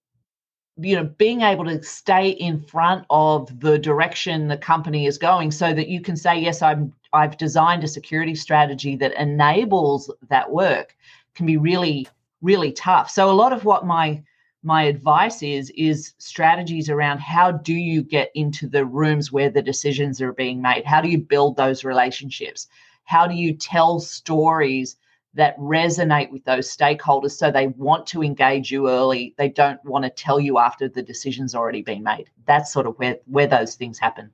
you 0.81 0.95
know 0.95 1.03
being 1.17 1.41
able 1.41 1.65
to 1.65 1.81
stay 1.83 2.29
in 2.29 2.61
front 2.61 3.05
of 3.09 3.59
the 3.59 3.77
direction 3.77 4.47
the 4.47 4.57
company 4.57 5.05
is 5.05 5.17
going 5.17 5.51
so 5.51 5.73
that 5.73 5.87
you 5.87 6.01
can 6.01 6.15
say 6.15 6.37
yes 6.39 6.61
i'm 6.61 6.93
i've 7.13 7.37
designed 7.37 7.83
a 7.83 7.87
security 7.87 8.35
strategy 8.35 8.95
that 8.95 9.13
enables 9.21 10.11
that 10.29 10.51
work 10.51 10.95
can 11.35 11.45
be 11.45 11.57
really 11.57 12.07
really 12.41 12.71
tough. 12.71 13.09
So 13.09 13.29
a 13.29 13.33
lot 13.33 13.53
of 13.53 13.65
what 13.65 13.85
my 13.85 14.21
my 14.63 14.83
advice 14.83 15.41
is 15.41 15.71
is 15.71 16.13
strategies 16.19 16.89
around 16.89 17.19
how 17.19 17.51
do 17.51 17.73
you 17.73 18.03
get 18.03 18.29
into 18.35 18.67
the 18.67 18.85
rooms 18.85 19.31
where 19.31 19.49
the 19.49 19.61
decisions 19.61 20.21
are 20.21 20.33
being 20.33 20.61
made? 20.61 20.85
How 20.85 21.01
do 21.01 21.09
you 21.09 21.17
build 21.17 21.55
those 21.55 21.83
relationships? 21.83 22.67
How 23.05 23.25
do 23.25 23.33
you 23.33 23.55
tell 23.55 23.99
stories 23.99 24.97
that 25.33 25.57
resonate 25.57 26.29
with 26.29 26.43
those 26.43 26.75
stakeholders 26.75 27.31
so 27.31 27.51
they 27.51 27.67
want 27.67 28.05
to 28.05 28.21
engage 28.21 28.69
you 28.71 28.89
early 28.89 29.33
they 29.37 29.47
don't 29.47 29.83
want 29.85 30.03
to 30.03 30.09
tell 30.09 30.39
you 30.39 30.57
after 30.57 30.89
the 30.89 31.01
decision's 31.01 31.55
already 31.55 31.81
been 31.81 32.03
made. 32.03 32.29
That's 32.45 32.71
sort 32.71 32.87
of 32.87 32.95
where 32.97 33.17
where 33.25 33.47
those 33.47 33.75
things 33.75 33.99
happen. 33.99 34.31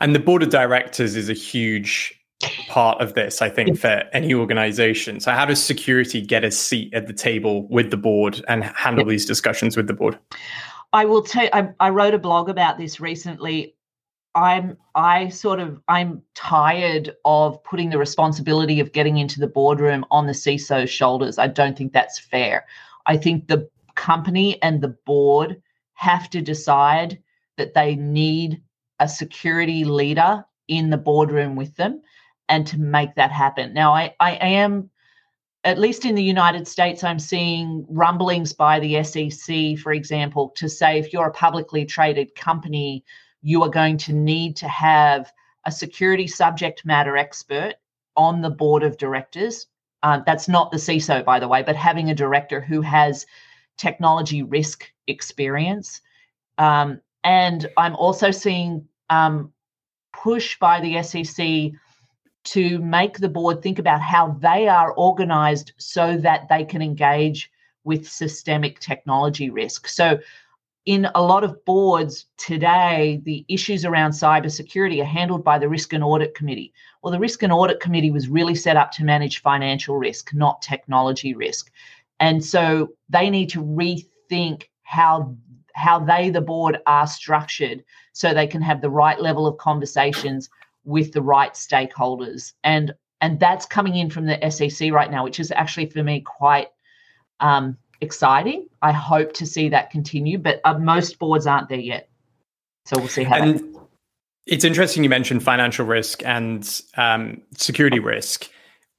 And 0.00 0.14
the 0.14 0.20
board 0.20 0.42
of 0.42 0.50
directors 0.50 1.16
is 1.16 1.28
a 1.28 1.34
huge 1.34 2.20
part 2.68 3.00
of 3.00 3.14
this 3.14 3.40
i 3.40 3.48
think 3.48 3.78
for 3.78 4.02
any 4.12 4.34
organization. 4.34 5.20
So 5.20 5.32
how 5.32 5.46
does 5.46 5.62
security 5.62 6.20
get 6.20 6.44
a 6.44 6.50
seat 6.50 6.92
at 6.92 7.06
the 7.06 7.14
table 7.14 7.66
with 7.68 7.90
the 7.90 7.96
board 7.96 8.44
and 8.46 8.64
handle 8.64 9.06
these 9.06 9.24
discussions 9.24 9.76
with 9.76 9.86
the 9.86 9.94
board? 9.94 10.18
I 10.92 11.04
will 11.04 11.22
tell 11.22 11.48
I, 11.52 11.68
I 11.80 11.90
wrote 11.90 12.14
a 12.14 12.18
blog 12.18 12.48
about 12.48 12.78
this 12.78 13.00
recently 13.00 13.75
I'm 14.36 14.76
I 14.94 15.30
sort 15.30 15.60
of 15.60 15.80
I'm 15.88 16.22
tired 16.34 17.16
of 17.24 17.64
putting 17.64 17.88
the 17.88 17.98
responsibility 17.98 18.80
of 18.80 18.92
getting 18.92 19.16
into 19.16 19.40
the 19.40 19.46
boardroom 19.46 20.04
on 20.10 20.26
the 20.26 20.34
CISO's 20.34 20.90
shoulders. 20.90 21.38
I 21.38 21.46
don't 21.46 21.76
think 21.76 21.94
that's 21.94 22.18
fair. 22.18 22.66
I 23.06 23.16
think 23.16 23.48
the 23.48 23.68
company 23.94 24.62
and 24.62 24.82
the 24.82 24.94
board 25.06 25.60
have 25.94 26.28
to 26.30 26.42
decide 26.42 27.18
that 27.56 27.72
they 27.72 27.96
need 27.96 28.60
a 29.00 29.08
security 29.08 29.84
leader 29.84 30.44
in 30.68 30.90
the 30.90 30.98
boardroom 30.98 31.56
with 31.56 31.74
them 31.76 32.02
and 32.50 32.66
to 32.66 32.78
make 32.78 33.14
that 33.14 33.32
happen. 33.32 33.72
Now 33.72 33.94
I, 33.94 34.14
I 34.20 34.32
am 34.32 34.90
at 35.64 35.78
least 35.78 36.04
in 36.04 36.14
the 36.14 36.22
United 36.22 36.68
States, 36.68 37.02
I'm 37.02 37.18
seeing 37.18 37.86
rumblings 37.88 38.52
by 38.52 38.78
the 38.78 39.02
SEC, 39.02 39.78
for 39.78 39.92
example, 39.92 40.50
to 40.56 40.68
say 40.68 40.98
if 40.98 41.12
you're 41.12 41.26
a 41.26 41.32
publicly 41.32 41.84
traded 41.84 42.34
company, 42.36 43.02
you 43.46 43.62
are 43.62 43.70
going 43.70 43.96
to 43.96 44.12
need 44.12 44.56
to 44.56 44.66
have 44.66 45.32
a 45.66 45.70
security 45.70 46.26
subject 46.26 46.84
matter 46.84 47.16
expert 47.16 47.74
on 48.16 48.40
the 48.40 48.50
board 48.50 48.82
of 48.82 48.98
directors. 48.98 49.68
Uh, 50.02 50.20
that's 50.26 50.48
not 50.48 50.72
the 50.72 50.76
CISO, 50.76 51.24
by 51.24 51.38
the 51.38 51.46
way, 51.46 51.62
but 51.62 51.76
having 51.76 52.10
a 52.10 52.14
director 52.14 52.60
who 52.60 52.80
has 52.80 53.24
technology 53.78 54.42
risk 54.42 54.90
experience. 55.06 56.00
Um, 56.58 57.00
and 57.22 57.70
I'm 57.76 57.94
also 57.94 58.32
seeing 58.32 58.88
um, 59.10 59.52
push 60.12 60.58
by 60.58 60.80
the 60.80 61.00
SEC 61.04 61.70
to 62.46 62.78
make 62.80 63.18
the 63.18 63.28
board 63.28 63.62
think 63.62 63.78
about 63.78 64.00
how 64.00 64.36
they 64.40 64.66
are 64.66 64.92
organized 64.94 65.70
so 65.76 66.16
that 66.16 66.48
they 66.48 66.64
can 66.64 66.82
engage 66.82 67.48
with 67.84 68.08
systemic 68.08 68.80
technology 68.80 69.50
risk. 69.50 69.86
So 69.86 70.18
in 70.86 71.08
a 71.16 71.22
lot 71.22 71.42
of 71.42 71.62
boards 71.64 72.26
today, 72.36 73.20
the 73.24 73.44
issues 73.48 73.84
around 73.84 74.12
cybersecurity 74.12 75.02
are 75.02 75.04
handled 75.04 75.42
by 75.42 75.58
the 75.58 75.68
Risk 75.68 75.92
and 75.92 76.04
Audit 76.04 76.34
Committee. 76.34 76.72
Well, 77.02 77.12
the 77.12 77.18
Risk 77.18 77.42
and 77.42 77.52
Audit 77.52 77.80
Committee 77.80 78.12
was 78.12 78.28
really 78.28 78.54
set 78.54 78.76
up 78.76 78.92
to 78.92 79.04
manage 79.04 79.42
financial 79.42 79.96
risk, 79.96 80.32
not 80.32 80.62
technology 80.62 81.34
risk. 81.34 81.72
And 82.20 82.42
so 82.42 82.90
they 83.08 83.28
need 83.28 83.50
to 83.50 83.62
rethink 83.62 84.64
how 84.84 85.36
how 85.74 85.98
they 85.98 86.30
the 86.30 86.40
board 86.40 86.78
are 86.86 87.06
structured 87.06 87.84
so 88.14 88.32
they 88.32 88.46
can 88.46 88.62
have 88.62 88.80
the 88.80 88.88
right 88.88 89.20
level 89.20 89.46
of 89.46 89.58
conversations 89.58 90.48
with 90.84 91.12
the 91.12 91.20
right 91.20 91.52
stakeholders 91.52 92.54
and 92.64 92.94
and 93.20 93.38
that's 93.38 93.66
coming 93.66 93.96
in 93.96 94.08
from 94.08 94.24
the 94.24 94.50
SEC 94.50 94.90
right 94.90 95.10
now 95.10 95.22
which 95.22 95.38
is 95.38 95.50
actually 95.50 95.84
for 95.84 96.02
me 96.02 96.22
quite 96.22 96.68
um, 97.40 97.76
exciting. 98.00 98.66
I 98.82 98.92
hope 98.92 99.32
to 99.34 99.46
see 99.46 99.68
that 99.70 99.90
continue, 99.90 100.38
but 100.38 100.60
uh, 100.64 100.78
most 100.78 101.18
boards 101.18 101.46
aren't 101.46 101.68
there 101.68 101.78
yet. 101.78 102.08
So 102.84 102.98
we'll 102.98 103.08
see 103.08 103.24
how. 103.24 103.36
And 103.36 103.58
that... 103.58 103.86
it's 104.46 104.64
interesting 104.64 105.02
you 105.02 105.10
mentioned 105.10 105.42
financial 105.42 105.86
risk 105.86 106.24
and 106.24 106.80
um, 106.96 107.42
security 107.56 107.98
risk. 107.98 108.48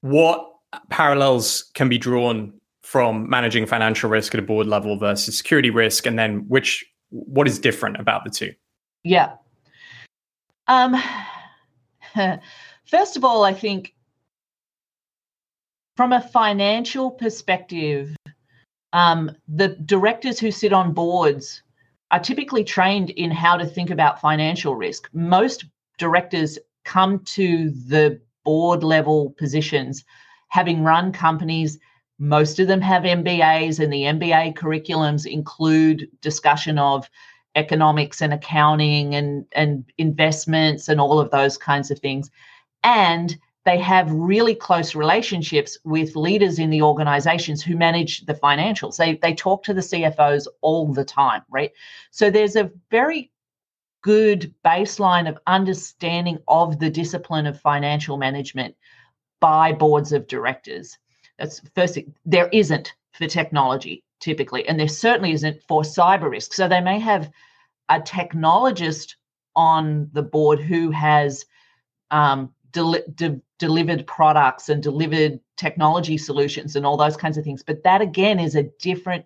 What 0.01 0.48
parallels 0.89 1.72
can 1.74 1.89
be 1.89 1.98
drawn 1.98 2.54
from 2.82 3.30
managing 3.30 3.66
financial 3.66 4.10
risk 4.10 4.34
at 4.34 4.39
a 4.39 4.44
board 4.44 4.68
level 4.68 4.98
versus 4.98 5.38
security 5.38 5.70
risk, 5.70 6.06
and 6.06 6.18
then 6.18 6.46
which 6.48 6.86
what 7.10 7.48
is 7.48 7.60
different 7.60 8.00
about 8.00 8.24
the 8.24 8.30
two? 8.30 8.54
Yeah. 9.04 9.34
Um, 10.68 10.96
first 12.86 13.16
of 13.16 13.24
all, 13.24 13.44
I 13.44 13.54
think 13.54 13.94
from 15.96 16.13
a 16.13 16.22
financial 16.22 17.10
perspective, 17.12 18.16
um, 18.94 19.32
the 19.48 19.70
directors 19.70 20.39
who 20.39 20.51
sit 20.51 20.74
on 20.74 20.94
boards 20.94 21.62
are 22.12 22.20
typically 22.20 22.63
trained 22.63 23.10
in 23.12 23.32
how 23.32 23.58
to 23.58 23.65
think 23.65 23.89
about 23.89 24.22
financial 24.22 24.75
risk. 24.75 25.10
Most 25.13 25.65
directors 25.98 26.58
come 26.86 27.20
to 27.25 27.70
the 27.70 28.20
board 28.44 28.84
level 28.84 29.32
positions 29.38 30.06
having 30.50 30.84
run 30.84 31.12
companies. 31.12 31.77
Most 32.20 32.60
of 32.60 32.67
them 32.67 32.82
have 32.82 33.03
MBAs, 33.03 33.79
and 33.79 33.91
the 33.91 34.03
MBA 34.03 34.56
curriculums 34.56 35.29
include 35.29 36.08
discussion 36.22 36.79
of 36.79 37.10
economics 37.56 38.22
and 38.22 38.34
accounting 38.34 39.15
and, 39.15 39.46
and 39.51 39.84
investments 39.98 40.88
and 40.88 41.01
all 41.01 41.20
of 41.20 41.32
those 41.32 41.58
kinds 41.58 41.91
of 41.91 42.00
things. 42.00 42.29
And 42.84 43.38
they 43.67 43.77
have 43.77 44.09
really 44.09 44.55
close 44.55 44.95
relationships 44.95 45.77
with 45.83 46.15
leaders 46.15 46.57
in 46.57 46.69
the 46.69 46.81
organizations 46.81 47.62
who 47.62 47.75
manage 47.75 48.25
the 48.25 48.33
financials. 48.33 48.95
They, 48.95 49.15
they 49.15 49.33
talk 49.33 49.62
to 49.63 49.74
the 49.74 49.81
CFOs 49.81 50.47
all 50.62 50.93
the 50.93 51.03
time, 51.03 51.41
right? 51.50 51.74
So 52.09 52.31
there's 52.31 52.55
a 52.55 52.71
very 52.89 53.29
good 54.03 54.55
baseline 54.63 55.27
of 55.27 55.38
understanding 55.47 56.39
of 56.47 56.79
the 56.79 56.89
discipline 56.89 57.45
of 57.45 57.59
financial 57.59 58.15
management 58.15 58.74
by 59.41 59.74
boards 59.74 60.13
of 60.13 60.27
directors. 60.27 60.97
That's 61.38 61.59
first 61.75 61.95
thing. 61.95 62.15
There 62.25 62.47
isn't 62.53 62.93
for 63.12 63.27
technology 63.27 64.01
typically, 64.21 64.65
and 64.69 64.79
there 64.79 64.88
certainly 64.88 65.33
isn't 65.33 65.62
for 65.67 65.81
cyber 65.81 66.31
risk. 66.31 66.53
So 66.53 66.69
they 66.69 66.79
may 66.79 67.00
have 67.00 67.29
a 67.89 68.00
technologist 68.00 69.15
on 69.57 70.09
the 70.13 70.24
board 70.24 70.62
who 70.62 70.89
has 70.91 71.43
um, 72.12 72.53
de- 72.71 73.03
de- 73.15 73.41
delivered 73.59 74.05
products 74.07 74.69
and 74.69 74.81
delivered 74.81 75.39
technology 75.55 76.17
solutions 76.17 76.75
and 76.75 76.86
all 76.86 76.97
those 76.97 77.17
kinds 77.17 77.38
of 77.38 77.43
things. 77.43 77.63
But 77.63 77.83
that 77.83 78.01
again 78.01 78.39
is 78.39 78.55
a 78.55 78.69
different 78.79 79.25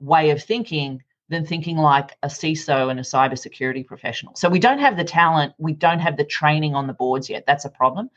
way 0.00 0.30
of 0.30 0.42
thinking 0.42 1.02
than 1.28 1.46
thinking 1.46 1.76
like 1.76 2.16
a 2.22 2.28
CISO 2.28 2.90
and 2.90 2.98
a 2.98 3.04
cybersecurity 3.04 3.86
professional. 3.86 4.34
So 4.34 4.48
we 4.48 4.58
don't 4.58 4.80
have 4.80 4.96
the 4.96 5.04
talent, 5.04 5.54
we 5.58 5.72
don't 5.72 6.00
have 6.00 6.16
the 6.16 6.24
training 6.24 6.74
on 6.74 6.86
the 6.86 6.92
boards 6.92 7.30
yet. 7.30 7.44
That's 7.46 7.64
a 7.64 7.70
problem. 7.70 8.10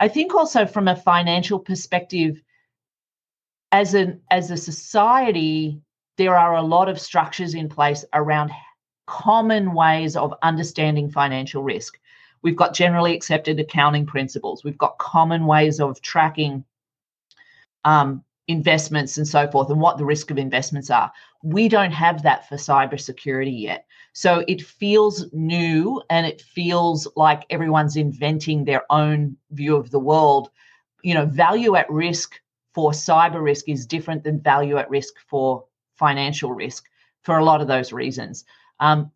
I 0.00 0.08
think 0.08 0.34
also 0.34 0.66
from 0.66 0.88
a 0.88 0.96
financial 0.96 1.58
perspective, 1.58 2.40
as 3.72 3.94
an 3.94 4.20
as 4.30 4.50
a 4.50 4.56
society, 4.56 5.80
there 6.16 6.36
are 6.36 6.56
a 6.56 6.62
lot 6.62 6.88
of 6.88 7.00
structures 7.00 7.54
in 7.54 7.68
place 7.68 8.04
around 8.12 8.50
common 9.06 9.72
ways 9.72 10.16
of 10.16 10.34
understanding 10.42 11.10
financial 11.10 11.62
risk. 11.62 11.98
We've 12.42 12.56
got 12.56 12.74
generally 12.74 13.14
accepted 13.14 13.58
accounting 13.58 14.06
principles. 14.06 14.64
We've 14.64 14.78
got 14.78 14.98
common 14.98 15.46
ways 15.46 15.80
of 15.80 16.00
tracking 16.00 16.64
um, 17.84 18.24
investments 18.48 19.18
and 19.18 19.28
so 19.28 19.48
forth 19.50 19.70
and 19.70 19.80
what 19.80 19.98
the 19.98 20.04
risk 20.04 20.30
of 20.30 20.38
investments 20.38 20.90
are. 20.90 21.12
We 21.42 21.68
don't 21.68 21.92
have 21.92 22.22
that 22.22 22.48
for 22.48 22.56
cybersecurity 22.56 23.60
yet. 23.60 23.86
So 24.12 24.42
it 24.48 24.62
feels 24.62 25.26
new 25.32 26.02
and 26.10 26.26
it 26.26 26.40
feels 26.40 27.06
like 27.14 27.44
everyone's 27.50 27.96
inventing 27.96 28.64
their 28.64 28.82
own 28.90 29.36
view 29.50 29.76
of 29.76 29.90
the 29.90 30.00
world. 30.00 30.50
You 31.02 31.14
know, 31.14 31.26
value 31.26 31.76
at 31.76 31.90
risk 31.90 32.40
for 32.74 32.92
cyber 32.92 33.42
risk 33.42 33.68
is 33.68 33.86
different 33.86 34.24
than 34.24 34.40
value 34.40 34.78
at 34.78 34.90
risk 34.90 35.14
for 35.28 35.64
financial 35.96 36.52
risk 36.52 36.86
for 37.22 37.38
a 37.38 37.44
lot 37.44 37.60
of 37.60 37.68
those 37.68 37.92
reasons. 37.92 38.44
Um, 38.80 39.10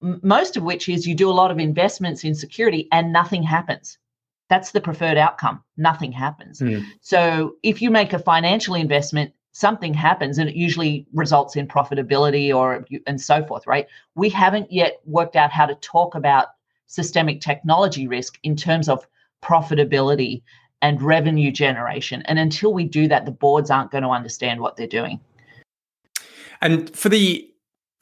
most 0.00 0.56
of 0.56 0.62
which 0.62 0.88
is 0.88 1.06
you 1.06 1.14
do 1.14 1.30
a 1.30 1.32
lot 1.32 1.50
of 1.50 1.58
investments 1.58 2.24
in 2.24 2.34
security 2.34 2.88
and 2.92 3.12
nothing 3.12 3.42
happens. 3.42 3.98
that's 4.48 4.70
the 4.70 4.80
preferred 4.80 5.18
outcome. 5.18 5.60
Nothing 5.76 6.12
happens. 6.12 6.60
Mm. 6.60 6.84
So 7.00 7.56
if 7.64 7.82
you 7.82 7.90
make 7.90 8.12
a 8.12 8.18
financial 8.18 8.76
investment, 8.76 9.32
something 9.50 9.94
happens 9.94 10.38
and 10.38 10.48
it 10.48 10.54
usually 10.54 11.06
results 11.12 11.56
in 11.56 11.66
profitability 11.66 12.54
or 12.54 12.84
and 13.06 13.20
so 13.20 13.44
forth, 13.44 13.66
right? 13.66 13.86
We 14.14 14.28
haven't 14.28 14.70
yet 14.70 15.00
worked 15.04 15.34
out 15.34 15.50
how 15.50 15.66
to 15.66 15.74
talk 15.76 16.14
about 16.14 16.48
systemic 16.86 17.40
technology 17.40 18.06
risk 18.06 18.38
in 18.42 18.54
terms 18.54 18.88
of 18.88 19.06
profitability 19.42 20.42
and 20.82 21.00
revenue 21.00 21.50
generation. 21.50 22.22
And 22.26 22.38
until 22.38 22.72
we 22.72 22.84
do 22.84 23.08
that, 23.08 23.24
the 23.24 23.30
boards 23.32 23.70
aren't 23.70 23.90
going 23.90 24.04
to 24.04 24.10
understand 24.10 24.60
what 24.60 24.76
they're 24.76 24.86
doing. 24.86 25.20
And 26.60 26.94
for 26.94 27.08
the 27.08 27.50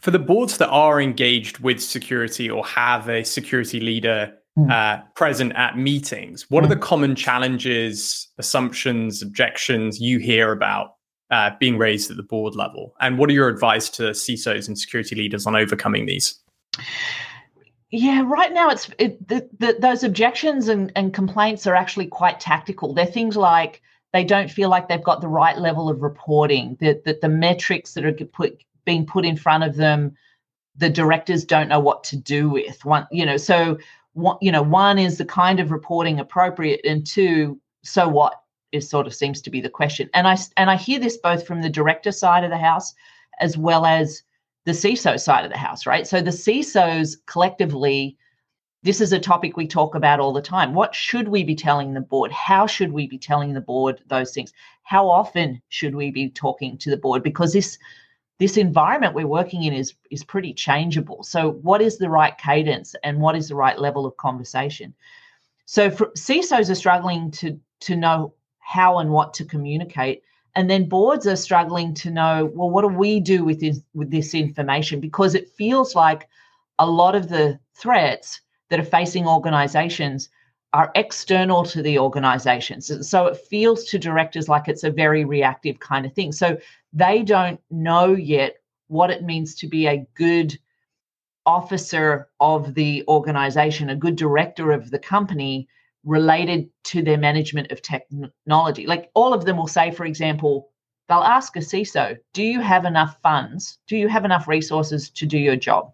for 0.04 0.10
the 0.10 0.18
boards 0.18 0.58
that 0.58 0.68
are 0.68 1.00
engaged 1.00 1.60
with 1.60 1.82
security 1.82 2.50
or 2.50 2.62
have 2.66 3.08
a 3.08 3.24
security 3.24 3.80
leader 3.80 4.34
mm. 4.58 4.70
uh, 4.70 5.02
present 5.16 5.54
at 5.54 5.78
meetings, 5.78 6.44
what 6.50 6.60
mm. 6.60 6.66
are 6.66 6.68
the 6.68 6.74
hmm. 6.74 6.82
common 6.82 7.14
challenges, 7.16 8.28
assumptions, 8.36 9.22
objections 9.22 9.98
you 10.02 10.18
hear 10.18 10.52
about 10.52 10.96
uh, 11.30 11.52
being 11.58 11.78
raised 11.78 12.10
at 12.10 12.18
the 12.18 12.22
board 12.22 12.54
level? 12.54 12.94
And 13.00 13.16
what 13.16 13.30
are 13.30 13.32
your 13.32 13.48
advice 13.48 13.88
to 13.90 14.10
CISOs 14.10 14.68
and 14.68 14.78
security 14.78 15.16
leaders 15.16 15.46
on 15.46 15.56
overcoming 15.56 16.04
these? 16.04 16.38
Yeah, 17.90 18.24
right 18.26 18.52
now 18.52 18.68
it's 18.68 18.90
it, 18.98 19.26
the, 19.26 19.48
the, 19.58 19.78
those 19.80 20.04
objections 20.04 20.68
and, 20.68 20.92
and 20.96 21.14
complaints 21.14 21.66
are 21.66 21.74
actually 21.74 22.08
quite 22.08 22.40
tactical. 22.40 22.92
They're 22.92 23.06
things 23.06 23.38
like 23.38 23.80
they 24.12 24.22
don't 24.22 24.50
feel 24.50 24.68
like 24.68 24.86
they've 24.86 25.02
got 25.02 25.22
the 25.22 25.28
right 25.28 25.56
level 25.56 25.88
of 25.88 26.02
reporting, 26.02 26.76
that, 26.80 27.04
that 27.04 27.22
the 27.22 27.30
metrics 27.30 27.94
that 27.94 28.04
are 28.04 28.12
put, 28.12 28.62
being 28.84 29.06
put 29.06 29.24
in 29.24 29.36
front 29.36 29.64
of 29.64 29.76
them, 29.76 30.14
the 30.76 30.90
directors 30.90 31.44
don't 31.44 31.68
know 31.68 31.80
what 31.80 32.04
to 32.04 32.16
do 32.16 32.50
with. 32.50 32.84
One, 32.84 33.06
you 33.10 33.24
know, 33.24 33.36
so 33.36 33.78
one, 34.12 34.36
you 34.40 34.52
know, 34.52 34.62
one 34.62 34.98
is 34.98 35.18
the 35.18 35.24
kind 35.24 35.60
of 35.60 35.70
reporting 35.70 36.20
appropriate, 36.20 36.80
and 36.84 37.06
two, 37.06 37.60
so 37.82 38.08
what 38.08 38.42
is 38.72 38.88
sort 38.88 39.06
of 39.06 39.14
seems 39.14 39.40
to 39.42 39.50
be 39.50 39.60
the 39.60 39.70
question. 39.70 40.10
And 40.14 40.26
I 40.26 40.36
and 40.56 40.70
I 40.70 40.76
hear 40.76 40.98
this 40.98 41.16
both 41.16 41.46
from 41.46 41.62
the 41.62 41.70
director 41.70 42.12
side 42.12 42.44
of 42.44 42.50
the 42.50 42.58
house 42.58 42.94
as 43.40 43.56
well 43.56 43.86
as 43.86 44.22
the 44.64 44.72
CISO 44.72 45.18
side 45.18 45.44
of 45.44 45.50
the 45.50 45.58
house, 45.58 45.86
right? 45.86 46.06
So 46.06 46.20
the 46.20 46.30
CISOs 46.30 47.16
collectively, 47.26 48.16
this 48.82 49.00
is 49.00 49.12
a 49.12 49.18
topic 49.18 49.56
we 49.56 49.66
talk 49.66 49.94
about 49.94 50.20
all 50.20 50.32
the 50.32 50.40
time. 50.40 50.74
What 50.74 50.94
should 50.94 51.28
we 51.28 51.44
be 51.44 51.54
telling 51.54 51.94
the 51.94 52.00
board? 52.00 52.32
How 52.32 52.66
should 52.66 52.92
we 52.92 53.06
be 53.06 53.18
telling 53.18 53.52
the 53.52 53.60
board 53.60 54.00
those 54.06 54.32
things? 54.32 54.52
How 54.82 55.08
often 55.08 55.60
should 55.68 55.94
we 55.94 56.10
be 56.10 56.30
talking 56.30 56.78
to 56.78 56.90
the 56.90 56.96
board? 56.96 57.22
Because 57.22 57.52
this 57.52 57.78
this 58.38 58.56
environment 58.56 59.14
we're 59.14 59.26
working 59.26 59.62
in 59.62 59.72
is 59.72 59.94
is 60.10 60.24
pretty 60.24 60.52
changeable. 60.52 61.22
So 61.22 61.52
what 61.52 61.80
is 61.80 61.98
the 61.98 62.10
right 62.10 62.36
cadence 62.36 62.94
and 63.04 63.20
what 63.20 63.36
is 63.36 63.48
the 63.48 63.54
right 63.54 63.78
level 63.78 64.06
of 64.06 64.16
conversation? 64.16 64.94
So 65.66 65.90
for, 65.90 66.06
CISOs 66.16 66.70
are 66.70 66.74
struggling 66.74 67.30
to 67.32 67.58
to 67.80 67.96
know 67.96 68.34
how 68.58 68.98
and 68.98 69.10
what 69.10 69.34
to 69.34 69.44
communicate 69.44 70.22
and 70.54 70.70
then 70.70 70.88
boards 70.88 71.26
are 71.26 71.36
struggling 71.36 71.94
to 71.94 72.10
know 72.10 72.50
well 72.54 72.70
what 72.70 72.82
do 72.82 72.88
we 72.88 73.20
do 73.20 73.44
with 73.44 73.60
this 73.60 73.80
with 73.94 74.10
this 74.10 74.34
information 74.34 75.00
because 75.00 75.34
it 75.34 75.48
feels 75.50 75.94
like 75.94 76.28
a 76.78 76.86
lot 76.86 77.14
of 77.14 77.28
the 77.28 77.58
threats 77.74 78.40
that 78.70 78.80
are 78.80 78.84
facing 78.84 79.26
organizations 79.26 80.28
are 80.72 80.90
external 80.94 81.64
to 81.64 81.82
the 81.82 81.98
organizations 81.98 82.90
so 83.08 83.26
it 83.26 83.36
feels 83.36 83.84
to 83.84 83.98
directors 83.98 84.48
like 84.48 84.68
it's 84.68 84.84
a 84.84 84.90
very 84.90 85.24
reactive 85.24 85.78
kind 85.78 86.06
of 86.06 86.12
thing 86.14 86.32
so 86.32 86.56
they 86.94 87.22
don't 87.22 87.60
know 87.70 88.14
yet 88.14 88.56
what 88.86 89.10
it 89.10 89.24
means 89.24 89.56
to 89.56 89.68
be 89.68 89.86
a 89.86 90.06
good 90.14 90.56
officer 91.44 92.28
of 92.40 92.74
the 92.74 93.04
organization 93.08 93.90
a 93.90 93.96
good 93.96 94.16
director 94.16 94.72
of 94.72 94.90
the 94.90 94.98
company 94.98 95.68
related 96.04 96.68
to 96.84 97.02
their 97.02 97.18
management 97.18 97.70
of 97.70 97.82
technology. 97.82 98.86
Like 98.86 99.10
all 99.14 99.32
of 99.32 99.44
them 99.44 99.56
will 99.56 99.66
say, 99.66 99.90
for 99.90 100.04
example, 100.04 100.70
they'll 101.08 101.18
ask 101.18 101.56
a 101.56 101.60
CISO, 101.60 102.16
Do 102.32 102.42
you 102.42 102.60
have 102.60 102.84
enough 102.84 103.18
funds? 103.22 103.78
Do 103.88 103.96
you 103.96 104.08
have 104.08 104.24
enough 104.24 104.46
resources 104.46 105.10
to 105.10 105.26
do 105.26 105.38
your 105.38 105.56
job? 105.56 105.92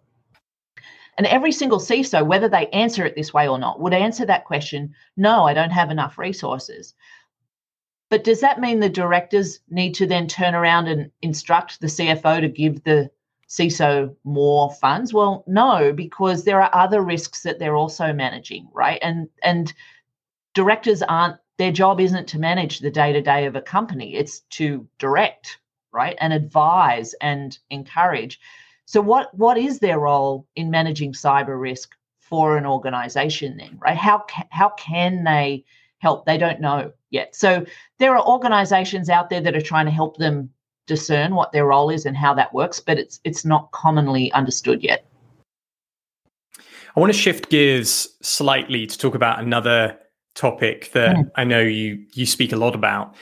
And 1.17 1.27
every 1.27 1.53
single 1.53 1.79
CISO, 1.79 2.27
whether 2.27 2.49
they 2.49 2.69
answer 2.69 3.05
it 3.05 3.15
this 3.15 3.33
way 3.33 3.47
or 3.49 3.59
not, 3.59 3.81
would 3.81 3.95
answer 3.95 4.27
that 4.27 4.45
question 4.45 4.95
No, 5.17 5.45
I 5.45 5.55
don't 5.55 5.71
have 5.71 5.91
enough 5.91 6.19
resources. 6.19 6.95
But 8.11 8.25
does 8.25 8.41
that 8.41 8.61
mean 8.61 8.81
the 8.81 8.89
directors 8.89 9.61
need 9.71 9.95
to 9.95 10.07
then 10.07 10.27
turn 10.27 10.55
around 10.55 10.89
and 10.89 11.11
instruct 11.23 11.81
the 11.81 11.87
CFO 11.87 12.41
to 12.41 12.49
give 12.49 12.83
the 12.85 13.11
CISO 13.49 14.15
more 14.25 14.73
funds? 14.75 15.15
Well, 15.15 15.45
no, 15.47 15.93
because 15.93 16.45
there 16.45 16.61
are 16.61 16.75
other 16.75 17.03
risks 17.03 17.43
that 17.43 17.59
they're 17.59 17.77
also 17.77 18.13
managing, 18.13 18.69
right? 18.73 18.99
And 19.03 19.29
and 19.43 19.73
directors 20.55 21.03
aren't 21.03 21.37
their 21.57 21.73
job 21.73 22.01
isn't 22.01 22.29
to 22.29 22.39
manage 22.39 22.81
the 22.81 22.91
day 22.91 23.13
to 23.13 23.23
day 23.23 23.47
of 23.47 23.57
a 23.57 23.63
company. 23.63 24.17
It's 24.17 24.41
to 24.51 24.89
direct 24.99 25.59
right? 25.93 26.17
And 26.21 26.33
advise 26.33 27.15
and 27.21 27.59
encourage. 27.71 28.41
So 28.87 29.01
what 29.01 29.35
what 29.37 29.59
is 29.59 29.79
their 29.79 29.99
role 29.99 30.47
in 30.57 30.71
managing 30.71 31.13
cyber 31.13 31.61
risk 31.61 31.95
for 32.19 32.57
an 32.57 32.67
organization 32.67 33.57
then 33.57 33.79
right? 33.81 33.97
How 33.97 34.25
how 34.51 34.71
can 34.71 35.25
they 35.25 35.65
help? 35.99 36.27
They 36.27 36.39
don't 36.39 36.61
know 36.61 36.93
yet 37.11 37.35
so 37.35 37.65
there 37.99 38.17
are 38.17 38.27
organizations 38.27 39.09
out 39.09 39.31
there 39.31 39.41
that 39.41 39.55
are 39.57 39.61
trying 39.61 39.87
to 39.87 39.93
help 39.93 40.17
them 40.17 40.51
discern 40.87 41.35
what 41.35 41.53
their 41.53 41.67
role 41.67 41.91
is 41.91 42.07
and 42.07 42.17
how 42.17 42.35
that 42.35 42.53
works 42.53 42.81
but 42.81 42.99
it's 42.99 43.21
it's 43.25 43.45
not 43.45 43.71
commonly 43.73 44.33
understood 44.33 44.83
yet 44.83 45.05
i 46.97 47.01
want 47.01 47.13
to 47.13 47.19
shift 47.19 47.51
gears 47.51 48.09
slightly 48.23 48.87
to 48.87 48.99
talk 48.99 49.15
about 49.15 49.39
another 49.41 49.97
topic 50.35 50.91
that 50.93 51.17
mm. 51.17 51.31
I 51.37 51.45
know 51.45 51.61
you 51.61 52.05
you 52.15 52.27
speak 52.27 52.53
a 52.53 52.57
lot 52.57 52.75
about, 52.75 53.15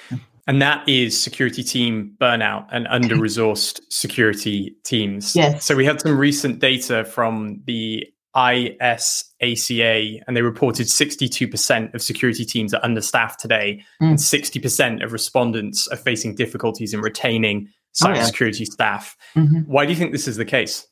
and 0.47 0.61
that 0.63 0.89
is 0.89 1.21
security 1.21 1.63
team 1.63 2.15
burnout 2.21 2.67
and 2.71 2.87
under 2.89 3.17
resourced 3.17 3.81
security 3.91 4.77
teams. 4.85 5.35
Yes. 5.37 5.65
So 5.65 5.77
we 5.77 5.85
had 5.85 6.01
some 6.01 6.19
recent 6.19 6.59
data 6.61 7.05
from 7.05 7.63
the 7.67 8.07
ISACA, 8.39 10.23
and 10.27 10.37
they 10.37 10.43
reported 10.43 10.87
62% 10.87 11.95
of 11.95 12.03
security 12.03 12.45
teams 12.45 12.73
are 12.73 12.85
understaffed 12.85 13.41
today, 13.41 13.83
mm. 14.01 14.11
and 14.11 14.19
60% 14.19 15.05
of 15.05 15.13
respondents 15.13 15.89
are 15.89 15.97
facing 15.97 16.35
difficulties 16.35 16.95
in 16.95 17.01
retaining 17.01 17.69
cybersecurity 17.95 18.61
oh, 18.61 18.65
yeah. 18.65 18.73
staff. 18.73 19.17
Mm-hmm. 19.35 19.61
Why 19.61 19.85
do 19.87 19.93
you 19.93 19.99
think 19.99 20.13
this 20.13 20.29
is 20.29 20.37
the 20.37 20.45
case? 20.45 20.87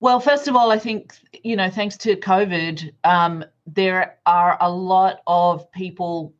Well, 0.00 0.20
first 0.20 0.46
of 0.46 0.54
all, 0.54 0.70
I 0.70 0.78
think, 0.78 1.12
you 1.42 1.56
know, 1.56 1.70
thanks 1.70 1.96
to 1.98 2.14
COVID, 2.14 2.92
um, 3.04 3.44
there 3.66 4.18
are 4.26 4.56
a 4.60 4.70
lot 4.70 5.22
of 5.26 5.70
people 5.72 6.34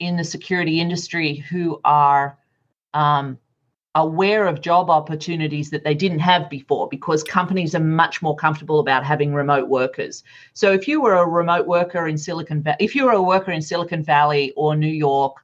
in 0.00 0.16
the 0.16 0.24
security 0.24 0.80
industry 0.80 1.36
who 1.36 1.80
are 1.84 2.38
um, 2.94 3.38
aware 3.98 4.46
of 4.46 4.60
job 4.60 4.88
opportunities 4.90 5.70
that 5.70 5.82
they 5.82 5.94
didn't 5.94 6.20
have 6.20 6.48
before 6.48 6.88
because 6.88 7.24
companies 7.24 7.74
are 7.74 7.80
much 7.80 8.22
more 8.22 8.36
comfortable 8.36 8.78
about 8.78 9.04
having 9.04 9.34
remote 9.34 9.68
workers. 9.68 10.22
So 10.54 10.72
if 10.72 10.86
you 10.86 11.00
were 11.00 11.14
a 11.14 11.26
remote 11.26 11.66
worker 11.66 12.06
in 12.06 12.16
Silicon 12.16 12.62
Valley, 12.62 12.76
if 12.78 12.94
you 12.94 13.04
were 13.04 13.12
a 13.12 13.22
worker 13.22 13.50
in 13.50 13.60
Silicon 13.60 14.04
Valley 14.04 14.52
or 14.56 14.76
New 14.76 14.86
York 14.86 15.36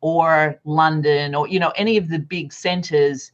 or 0.00 0.60
London 0.64 1.34
or, 1.36 1.46
you 1.46 1.60
know, 1.60 1.72
any 1.76 1.96
of 1.96 2.08
the 2.08 2.18
big 2.18 2.52
centers, 2.52 3.30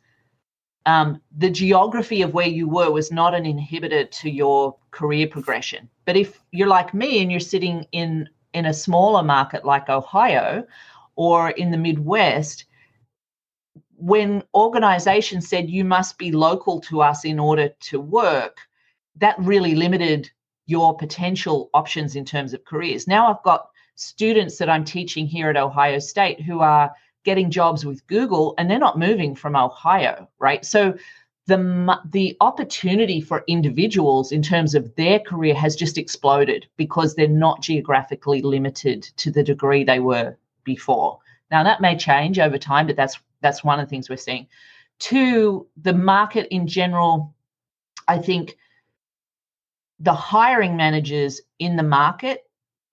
um, 0.84 1.20
the 1.38 1.50
geography 1.50 2.20
of 2.20 2.34
where 2.34 2.46
you 2.46 2.68
were 2.68 2.90
was 2.90 3.10
not 3.10 3.34
an 3.34 3.44
inhibitor 3.44 4.10
to 4.10 4.30
your 4.30 4.76
career 4.90 5.26
progression. 5.26 5.88
But 6.04 6.16
if 6.16 6.40
you're 6.52 6.68
like 6.68 6.92
me 6.92 7.22
and 7.22 7.30
you're 7.30 7.40
sitting 7.40 7.86
in 7.92 8.28
in 8.54 8.66
a 8.66 8.74
smaller 8.74 9.22
market 9.22 9.64
like 9.64 9.88
Ohio 9.88 10.66
or 11.16 11.50
in 11.50 11.70
the 11.70 11.76
Midwest, 11.76 12.64
when 13.98 14.42
organizations 14.54 15.48
said 15.48 15.68
you 15.68 15.84
must 15.84 16.18
be 16.18 16.30
local 16.30 16.80
to 16.82 17.02
us 17.02 17.24
in 17.24 17.38
order 17.38 17.68
to 17.80 18.00
work, 18.00 18.58
that 19.16 19.36
really 19.38 19.74
limited 19.74 20.30
your 20.66 20.96
potential 20.96 21.70
options 21.74 22.14
in 22.14 22.24
terms 22.24 22.54
of 22.54 22.64
careers. 22.64 23.08
Now 23.08 23.28
I've 23.28 23.42
got 23.42 23.68
students 23.96 24.58
that 24.58 24.70
I'm 24.70 24.84
teaching 24.84 25.26
here 25.26 25.50
at 25.50 25.56
Ohio 25.56 25.98
State 25.98 26.40
who 26.40 26.60
are 26.60 26.92
getting 27.24 27.50
jobs 27.50 27.84
with 27.84 28.06
Google 28.06 28.54
and 28.56 28.70
they're 28.70 28.78
not 28.78 28.98
moving 28.98 29.34
from 29.34 29.56
Ohio, 29.56 30.28
right? 30.38 30.64
So 30.64 30.96
the 31.46 31.98
the 32.10 32.36
opportunity 32.40 33.20
for 33.20 33.42
individuals 33.48 34.30
in 34.30 34.42
terms 34.42 34.74
of 34.74 34.94
their 34.94 35.18
career 35.18 35.54
has 35.54 35.74
just 35.74 35.98
exploded 35.98 36.66
because 36.76 37.14
they're 37.14 37.26
not 37.26 37.62
geographically 37.62 38.42
limited 38.42 39.02
to 39.16 39.30
the 39.30 39.42
degree 39.42 39.82
they 39.82 39.98
were 39.98 40.36
before. 40.62 41.18
Now 41.50 41.64
that 41.64 41.80
may 41.80 41.96
change 41.96 42.38
over 42.38 42.58
time, 42.58 42.86
but 42.86 42.96
that's 42.96 43.18
that's 43.40 43.64
one 43.64 43.78
of 43.78 43.86
the 43.86 43.90
things 43.90 44.08
we're 44.08 44.16
seeing. 44.16 44.46
Two, 44.98 45.66
the 45.80 45.92
market 45.92 46.48
in 46.52 46.66
general, 46.66 47.34
I 48.06 48.18
think 48.18 48.56
the 50.00 50.14
hiring 50.14 50.76
managers 50.76 51.40
in 51.58 51.76
the 51.76 51.82
market 51.82 52.44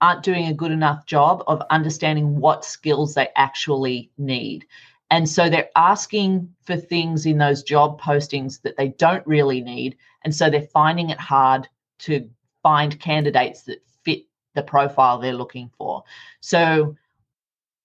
aren't 0.01 0.23
doing 0.23 0.47
a 0.47 0.53
good 0.53 0.71
enough 0.71 1.05
job 1.05 1.43
of 1.47 1.61
understanding 1.69 2.39
what 2.39 2.65
skills 2.65 3.13
they 3.13 3.29
actually 3.35 4.11
need. 4.17 4.65
And 5.11 5.29
so 5.29 5.49
they're 5.49 5.69
asking 5.75 6.53
for 6.63 6.75
things 6.75 7.25
in 7.25 7.37
those 7.37 7.63
job 7.63 8.01
postings 8.01 8.61
that 8.63 8.75
they 8.75 8.89
don't 8.89 9.25
really 9.27 9.61
need. 9.61 9.97
And 10.23 10.33
so 10.33 10.49
they're 10.49 10.61
finding 10.61 11.09
it 11.09 11.19
hard 11.19 11.67
to 11.99 12.29
find 12.63 12.99
candidates 12.99 13.63
that 13.63 13.83
fit 14.03 14.25
the 14.55 14.63
profile 14.63 15.19
they're 15.19 15.33
looking 15.33 15.69
for. 15.77 16.03
So 16.41 16.95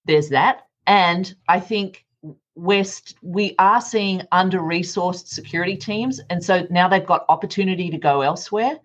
there's 0.07 0.31
that. 0.31 0.66
And 0.87 1.35
I 1.46 1.61
think 1.61 2.07
we're 2.55 2.85
we 3.23 3.55
are 3.59 3.81
seeing 3.81 4.23
under 4.33 4.61
resourced 4.61 5.29
security 5.29 5.77
teams. 5.77 6.21
And 6.31 6.45
so 6.45 6.67
now 6.71 6.89
they've 6.89 7.07
got 7.07 7.25
opportunity 7.29 7.91
to 7.91 7.99
go 7.99 8.21
elsewhere. 8.21 8.79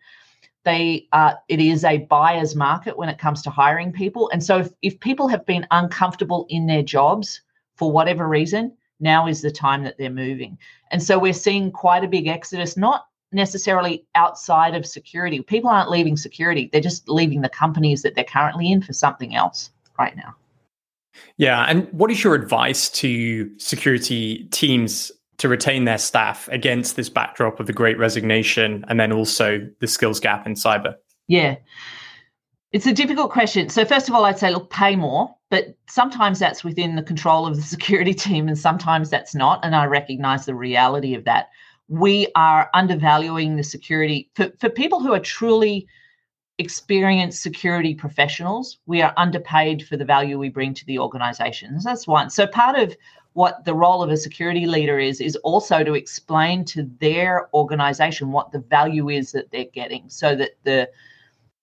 They 0.63 1.08
it 1.48 1.60
is 1.60 1.84
a 1.84 2.00
buyer's 2.00 2.56
market 2.56 2.98
when 2.98 3.10
it 3.10 3.17
comes 3.17 3.41
to 3.43 3.50
hiring 3.50 3.91
people. 3.91 4.30
And 4.32 4.43
so 4.43 4.60
if, 4.60 4.69
if 4.82 5.00
people 5.00 5.28
have 5.28 5.45
been 5.45 5.67
uncomfortable 5.71 6.45
in 6.50 6.65
their 6.65 6.84
jobs 6.84 7.41
for 7.76 7.91
whatever 7.91 8.28
reason, 8.28 8.71
now 9.00 9.28
is 9.28 9.41
the 9.41 9.52
time 9.52 9.84
that 9.84 9.98
they're 9.98 10.10
moving. 10.10 10.58
And 10.91 11.04
so 11.04 11.19
we're 11.19 11.34
seeing 11.34 11.71
quite 11.71 12.04
a 12.04 12.08
big 12.08 12.28
exodus, 12.28 12.78
not 12.78 13.08
necessarily 13.32 14.06
outside 14.15 14.76
of 14.76 14.86
security. 14.86 15.41
People 15.41 15.69
aren't 15.69 15.89
leaving 15.89 16.15
security, 16.15 16.69
they're 16.71 16.82
just 16.82 17.10
leaving 17.10 17.41
the 17.41 17.50
companies 17.50 18.02
that 18.02 18.15
they're 18.15 18.24
currently 18.24 18.71
in 18.71 18.82
for 18.82 18.93
something 18.93 19.36
else 19.36 19.71
right 20.00 20.15
now. 20.15 20.36
Yeah. 21.38 21.63
And 21.63 21.91
what 21.91 22.12
is 22.12 22.23
your 22.23 22.36
advice 22.36 22.89
to 22.91 23.49
security 23.60 24.47
teams 24.51 25.12
to 25.38 25.49
retain 25.49 25.86
their 25.86 25.97
staff 25.97 26.47
against 26.49 26.95
this 26.95 27.10
backdrop 27.10 27.60
of 27.60 27.67
the 27.67 27.73
great 27.73 27.97
resignation 27.97 28.86
and 28.88 28.99
then 28.99 29.12
also 29.12 29.67
the 29.80 29.88
skills 29.88 30.19
gap 30.19 30.45
in 30.45 30.54
cyber? 30.54 30.95
Yeah. 31.28 31.58
It's 32.71 32.86
a 32.86 32.93
difficult 32.93 33.32
question. 33.32 33.69
So, 33.69 33.86
first 33.86 34.10
of 34.10 34.15
all, 34.15 34.25
I'd 34.25 34.38
say, 34.38 34.51
look, 34.51 34.69
pay 34.69 34.95
more, 34.95 35.34
but 35.49 35.78
sometimes 35.89 36.39
that's 36.39 36.63
within 36.63 36.95
the 36.95 37.04
control 37.04 37.45
of 37.45 37.56
the 37.56 37.62
security 37.75 38.13
team 38.13 38.47
and 38.47 38.58
sometimes 38.58 39.10
that's 39.10 39.36
not. 39.36 39.63
And 39.63 39.75
I 39.75 39.86
recognize 39.86 40.45
the 40.45 40.56
reality 40.56 41.15
of 41.15 41.23
that. 41.25 41.49
We 41.88 42.28
are 42.36 42.69
undervaluing 42.73 43.56
the 43.56 43.63
security 43.63 44.30
for, 44.36 44.51
for 44.60 44.69
people 44.69 44.99
who 44.99 45.13
are 45.13 45.19
truly 45.19 45.88
experienced 46.57 47.41
security 47.41 47.93
professionals. 47.93 48.77
We 48.85 49.01
are 49.01 49.13
underpaid 49.17 49.85
for 49.85 49.97
the 49.97 50.05
value 50.05 50.39
we 50.39 50.49
bring 50.49 50.73
to 50.75 50.85
the 50.85 50.99
organizations. 50.99 51.83
That's 51.83 52.07
one. 52.07 52.29
So, 52.29 52.47
part 52.47 52.77
of 52.79 52.95
what 53.33 53.65
the 53.65 53.73
role 53.73 54.01
of 54.01 54.09
a 54.09 54.17
security 54.17 54.65
leader 54.65 54.97
is 54.97 55.19
is 55.19 55.35
also 55.37 55.83
to 55.83 55.93
explain 55.93 56.63
to 56.65 56.89
their 57.01 57.49
organization 57.53 58.31
what 58.31 58.51
the 58.51 58.59
value 58.59 59.09
is 59.09 59.33
that 59.33 59.51
they're 59.51 59.65
getting 59.65 60.09
so 60.09 60.35
that 60.35 60.51
the 60.63 60.89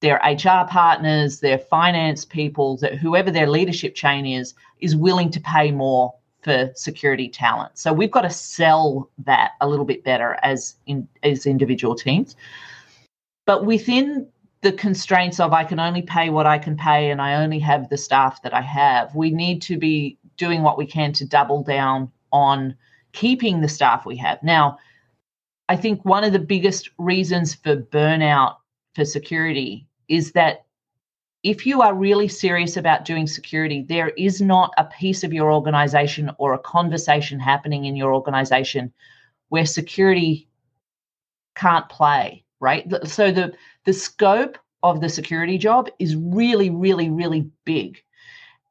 their 0.00 0.16
HR 0.16 0.66
partners, 0.68 1.40
their 1.40 1.58
finance 1.58 2.24
people, 2.24 2.76
that 2.78 2.96
whoever 2.96 3.30
their 3.30 3.48
leadership 3.48 3.94
chain 3.94 4.26
is, 4.26 4.52
is 4.80 4.96
willing 4.96 5.30
to 5.30 5.40
pay 5.40 5.70
more 5.70 6.12
for 6.42 6.72
security 6.74 7.28
talent. 7.28 7.70
So 7.78 7.92
we've 7.92 8.10
got 8.10 8.22
to 8.22 8.30
sell 8.30 9.08
that 9.18 9.52
a 9.60 9.68
little 9.68 9.84
bit 9.84 10.02
better 10.02 10.38
as 10.42 10.74
in 10.86 11.08
as 11.22 11.46
individual 11.46 11.94
teams. 11.94 12.36
But 13.46 13.64
within 13.64 14.26
the 14.62 14.72
constraints 14.72 15.40
of 15.40 15.52
I 15.52 15.64
can 15.64 15.80
only 15.80 16.02
pay 16.02 16.30
what 16.30 16.46
I 16.46 16.58
can 16.58 16.76
pay 16.76 17.10
and 17.10 17.20
I 17.20 17.42
only 17.42 17.58
have 17.58 17.88
the 17.88 17.96
staff 17.96 18.42
that 18.42 18.54
I 18.54 18.60
have, 18.60 19.14
we 19.14 19.30
need 19.30 19.60
to 19.62 19.76
be 19.76 20.18
doing 20.36 20.62
what 20.62 20.78
we 20.78 20.86
can 20.86 21.12
to 21.14 21.26
double 21.26 21.62
down 21.62 22.10
on 22.32 22.76
keeping 23.12 23.60
the 23.60 23.68
staff 23.68 24.06
we 24.06 24.16
have. 24.16 24.42
Now, 24.42 24.78
I 25.68 25.76
think 25.76 26.04
one 26.04 26.24
of 26.24 26.32
the 26.32 26.38
biggest 26.38 26.90
reasons 26.98 27.54
for 27.54 27.76
burnout 27.76 28.56
for 28.94 29.04
security 29.04 29.86
is 30.08 30.32
that 30.32 30.64
if 31.42 31.66
you 31.66 31.82
are 31.82 31.94
really 31.94 32.28
serious 32.28 32.76
about 32.76 33.04
doing 33.04 33.26
security, 33.26 33.84
there 33.88 34.10
is 34.10 34.40
not 34.40 34.72
a 34.78 34.84
piece 34.84 35.24
of 35.24 35.32
your 35.32 35.52
organization 35.52 36.30
or 36.38 36.54
a 36.54 36.58
conversation 36.58 37.40
happening 37.40 37.84
in 37.84 37.96
your 37.96 38.14
organization 38.14 38.92
where 39.48 39.66
security 39.66 40.48
can't 41.56 41.88
play, 41.88 42.44
right? 42.60 42.86
So 43.06 43.32
the 43.32 43.52
the 43.84 43.92
scope 43.92 44.58
of 44.82 45.00
the 45.00 45.08
security 45.08 45.58
job 45.58 45.88
is 45.98 46.16
really, 46.16 46.70
really, 46.70 47.10
really 47.10 47.48
big. 47.64 48.02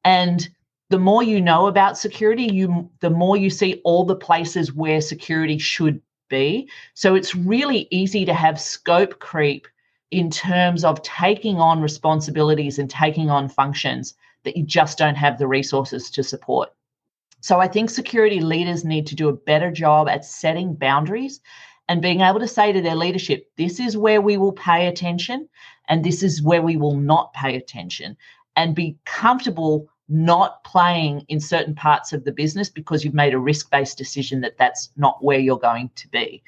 And 0.04 0.48
the 0.90 1.00
more 1.00 1.24
you 1.24 1.42
know 1.42 1.68
about 1.68 1.98
security, 1.98 2.44
you 2.44 2.90
the 3.00 3.10
more 3.10 3.38
you 3.38 3.50
see 3.50 3.82
all 3.86 4.04
the 4.04 4.16
places 4.16 4.74
where 4.74 5.00
security 5.00 5.58
should 5.58 6.02
be. 6.30 6.70
So 6.94 7.16
it's 7.16 7.36
really 7.36 7.88
easy 7.92 8.26
to 8.26 8.34
have 8.34 8.60
scope 8.60 9.20
creep 9.20 9.68
in 10.12 10.30
terms 10.30 10.84
of 10.84 11.02
taking 11.02 11.60
on 11.60 11.82
responsibilities 11.82 12.78
and 12.78 12.90
taking 12.90 13.30
on 13.30 13.48
functions 13.48 14.16
that 14.44 14.58
you 14.58 14.64
just 14.64 14.98
don't 14.98 15.16
have 15.16 15.38
the 15.38 15.48
resources 15.48 16.10
to 16.12 16.24
support. 16.24 16.70
So 17.40 17.60
I 17.60 17.68
think 17.68 17.90
security 17.90 18.40
leaders 18.40 18.84
need 18.84 19.08
to 19.08 19.16
do 19.16 19.30
a 19.30 19.34
better 19.34 19.72
job 19.72 20.08
at 20.10 20.26
setting 20.26 20.76
boundaries 20.76 21.40
and 21.92 22.02
being 22.02 22.22
able 22.22 22.40
to 22.40 22.48
say 22.48 22.72
to 22.72 22.82
their 22.82 22.96
leadership, 22.96 23.52
this 23.58 23.78
is 23.78 23.98
where 23.98 24.22
we 24.22 24.38
will 24.38 24.54
pay 24.54 24.88
attention 24.88 25.50
and 25.90 26.06
this 26.06 26.24
is 26.24 26.42
where 26.42 26.62
we 26.62 26.78
will 26.78 26.96
not 26.96 27.34
pay 27.34 27.58
attention 27.58 28.16
and 28.56 28.74
be 28.74 28.96
comfortable 29.04 29.90
not 30.08 30.64
playing 30.64 31.26
in 31.28 31.42
certain 31.42 31.76
parts 31.76 32.14
of 32.14 32.24
the 32.24 32.32
business 32.32 32.70
because 32.70 33.04
you've 33.04 33.14
made 33.14 33.34
a 33.34 33.38
risk 33.38 33.70
based 33.72 33.98
decision 33.98 34.40
that 34.40 34.58
that's 34.58 34.90
not 34.96 35.22
where 35.22 35.38
you're 35.38 35.60
going 35.60 35.90
to 35.96 36.08
be. 36.08 36.42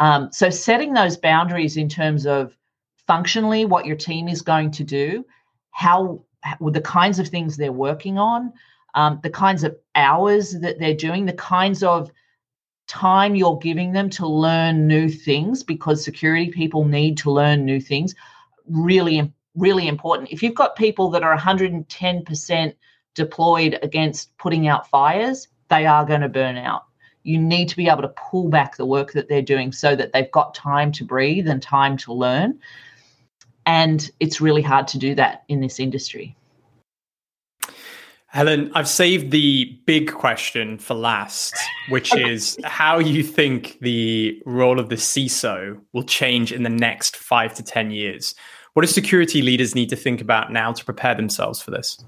Um, 0.00 0.28
so, 0.32 0.50
setting 0.50 0.92
those 0.92 1.16
boundaries 1.16 1.76
in 1.76 1.88
terms 1.88 2.26
of 2.26 2.58
functionally 3.06 3.64
what 3.66 3.86
your 3.86 3.96
team 3.96 4.26
is 4.26 4.42
going 4.42 4.72
to 4.72 4.82
do, 4.82 5.24
how, 5.70 6.24
the 6.60 6.80
kinds 6.80 7.20
of 7.20 7.28
things 7.28 7.56
they're 7.56 7.70
working 7.70 8.18
on, 8.18 8.52
um, 8.96 9.20
the 9.22 9.30
kinds 9.30 9.62
of 9.62 9.76
hours 9.94 10.58
that 10.58 10.80
they're 10.80 10.94
doing, 10.94 11.26
the 11.26 11.32
kinds 11.34 11.84
of 11.84 12.10
time 12.90 13.36
you're 13.36 13.56
giving 13.58 13.92
them 13.92 14.10
to 14.10 14.26
learn 14.26 14.88
new 14.88 15.08
things 15.08 15.62
because 15.62 16.04
security 16.04 16.50
people 16.50 16.84
need 16.84 17.16
to 17.18 17.30
learn 17.30 17.64
new 17.64 17.80
things. 17.80 18.14
Really, 18.68 19.32
really 19.54 19.86
important. 19.86 20.30
If 20.30 20.42
you've 20.42 20.56
got 20.56 20.74
people 20.74 21.08
that 21.10 21.22
are 21.22 21.36
110% 21.36 22.74
deployed 23.14 23.78
against 23.82 24.36
putting 24.38 24.66
out 24.66 24.88
fires, 24.88 25.46
they 25.68 25.86
are 25.86 26.04
going 26.04 26.22
to 26.22 26.28
burn 26.28 26.56
out. 26.56 26.84
You 27.22 27.38
need 27.38 27.68
to 27.68 27.76
be 27.76 27.88
able 27.88 28.02
to 28.02 28.14
pull 28.30 28.48
back 28.48 28.76
the 28.76 28.86
work 28.86 29.12
that 29.12 29.28
they're 29.28 29.40
doing 29.40 29.70
so 29.70 29.94
that 29.94 30.12
they've 30.12 30.30
got 30.32 30.54
time 30.54 30.90
to 30.92 31.04
breathe 31.04 31.48
and 31.48 31.62
time 31.62 31.96
to 31.98 32.12
learn. 32.12 32.58
And 33.66 34.10
it's 34.18 34.40
really 34.40 34.62
hard 34.62 34.88
to 34.88 34.98
do 34.98 35.14
that 35.14 35.44
in 35.48 35.60
this 35.60 35.78
industry. 35.78 36.36
Helen, 38.32 38.70
I've 38.76 38.88
saved 38.88 39.32
the 39.32 39.76
big 39.86 40.12
question 40.12 40.78
for 40.78 40.94
last, 40.94 41.52
which 41.88 42.14
is 42.14 42.56
how 42.62 43.00
you 43.00 43.24
think 43.24 43.76
the 43.80 44.40
role 44.46 44.78
of 44.78 44.88
the 44.88 44.94
CISO 44.94 45.80
will 45.92 46.04
change 46.04 46.52
in 46.52 46.62
the 46.62 46.70
next 46.70 47.16
five 47.16 47.54
to 47.54 47.64
10 47.64 47.90
years. 47.90 48.36
What 48.74 48.82
do 48.82 48.86
security 48.86 49.42
leaders 49.42 49.74
need 49.74 49.88
to 49.88 49.96
think 49.96 50.20
about 50.20 50.52
now 50.52 50.72
to 50.72 50.84
prepare 50.84 51.16
themselves 51.16 51.60
for 51.60 51.72
this? 51.72 52.04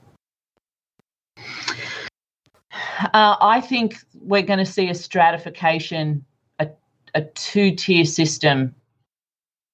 Uh, 3.13 3.35
I 3.41 3.61
think 3.61 3.97
we're 4.15 4.43
going 4.43 4.61
to 4.61 4.65
see 4.65 4.89
a 4.91 4.95
stratification, 4.95 6.25
a, 6.61 6.69
a 7.17 7.23
two 7.23 7.75
tier 7.75 8.05
system 8.05 8.77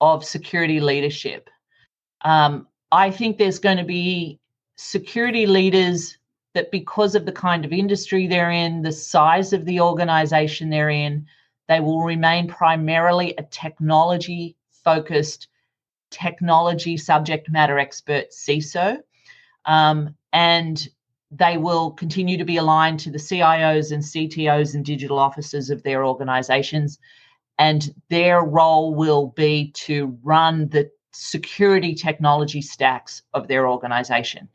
of 0.01 0.25
security 0.25 0.81
leadership. 0.81 1.51
Um, 2.23 2.67
I 2.91 3.11
think 3.11 3.37
there's 3.37 3.59
going 3.59 3.77
to 3.77 3.85
be 3.85 4.41
security 4.77 5.47
leaders 5.47 6.18
that, 6.59 6.73
because 6.73 7.15
of 7.15 7.25
the 7.25 7.31
kind 7.33 7.65
of 7.65 7.73
industry 7.73 8.27
they're 8.27 8.51
in, 8.51 8.83
the 8.83 8.91
size 8.91 9.53
of 9.53 9.65
the 9.65 9.81
organization 9.81 10.69
they're 10.69 10.91
in, 10.91 11.25
they 11.69 11.79
will 11.79 12.03
remain 12.03 12.49
primarily 12.49 13.33
a 13.39 13.45
technology 13.45 14.57
focused, 14.73 15.47
technology 16.11 16.97
subject 16.97 17.49
matter 17.49 17.79
expert 17.79 18.33
CISO. 18.33 18.99
Um, 19.67 20.17
and 20.33 20.89
they 21.31 21.59
will 21.59 21.93
continue 21.93 22.37
to 22.37 22.45
be 22.45 22.57
aligned 22.57 22.99
to 23.01 23.11
the 23.11 23.19
CIOs 23.19 23.93
and 23.93 24.03
CTOs 24.03 24.75
and 24.75 24.85
digital 24.85 25.19
officers 25.21 25.71
of 25.71 25.85
their 25.85 26.05
organizations. 26.05 26.99
And 27.59 27.95
their 28.09 28.43
role 28.43 28.97
will 28.97 29.29
be 29.29 29.71
to 29.87 30.19
run 30.25 30.71
the 30.71 30.91
security 31.13 31.95
technology 31.95 32.63
stacks 32.63 33.23
of 33.33 33.47
their 33.47 33.69
organization. 33.69 34.49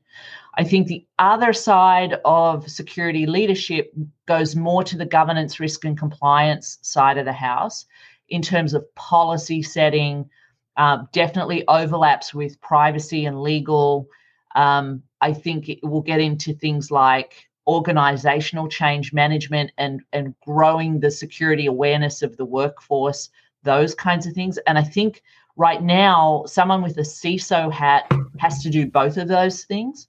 I 0.56 0.64
think 0.64 0.88
the 0.88 1.06
other 1.18 1.52
side 1.52 2.20
of 2.26 2.70
security 2.70 3.26
leadership 3.26 3.92
goes 4.28 4.56
more 4.56 4.84
to 4.84 4.98
the 4.98 5.06
governance, 5.06 5.60
risk, 5.60 5.84
and 5.86 5.98
compliance 5.98 6.78
side 6.82 7.18
of 7.18 7.26
the 7.26 7.34
house 7.34 7.86
in 8.30 8.42
terms 8.42 8.74
of 8.74 8.94
policy 8.96 9.64
setting, 9.64 10.30
uh, 10.78 11.06
definitely 11.12 11.68
overlaps 11.68 12.34
with 12.34 12.62
privacy 12.62 13.26
and 13.26 13.42
legal. 13.42 14.08
Um, 14.56 15.04
I 15.22 15.34
think 15.34 15.70
it 15.70 15.84
will 15.84 16.02
get 16.02 16.20
into 16.20 16.54
things 16.54 16.92
like 16.92 17.48
organizational 17.66 18.68
change 18.68 19.14
management 19.14 19.72
and 19.78 20.02
and 20.12 20.36
growing 20.42 21.00
the 21.00 21.10
security 21.10 21.66
awareness 21.66 22.22
of 22.22 22.36
the 22.36 22.46
workforce 22.46 23.30
those 23.64 23.96
kinds 23.96 24.28
of 24.28 24.34
things. 24.34 24.58
And 24.68 24.78
i 24.78 24.84
think 24.84 25.24
right 25.56 25.82
now 25.82 26.44
someone 26.46 26.82
with 26.82 26.98
a 26.98 27.02
ciso 27.02 27.72
hat 27.72 28.12
has 28.38 28.62
to 28.64 28.70
do 28.70 28.86
both 28.86 29.16
of 29.16 29.30
those 29.30 29.64
things 29.64 30.08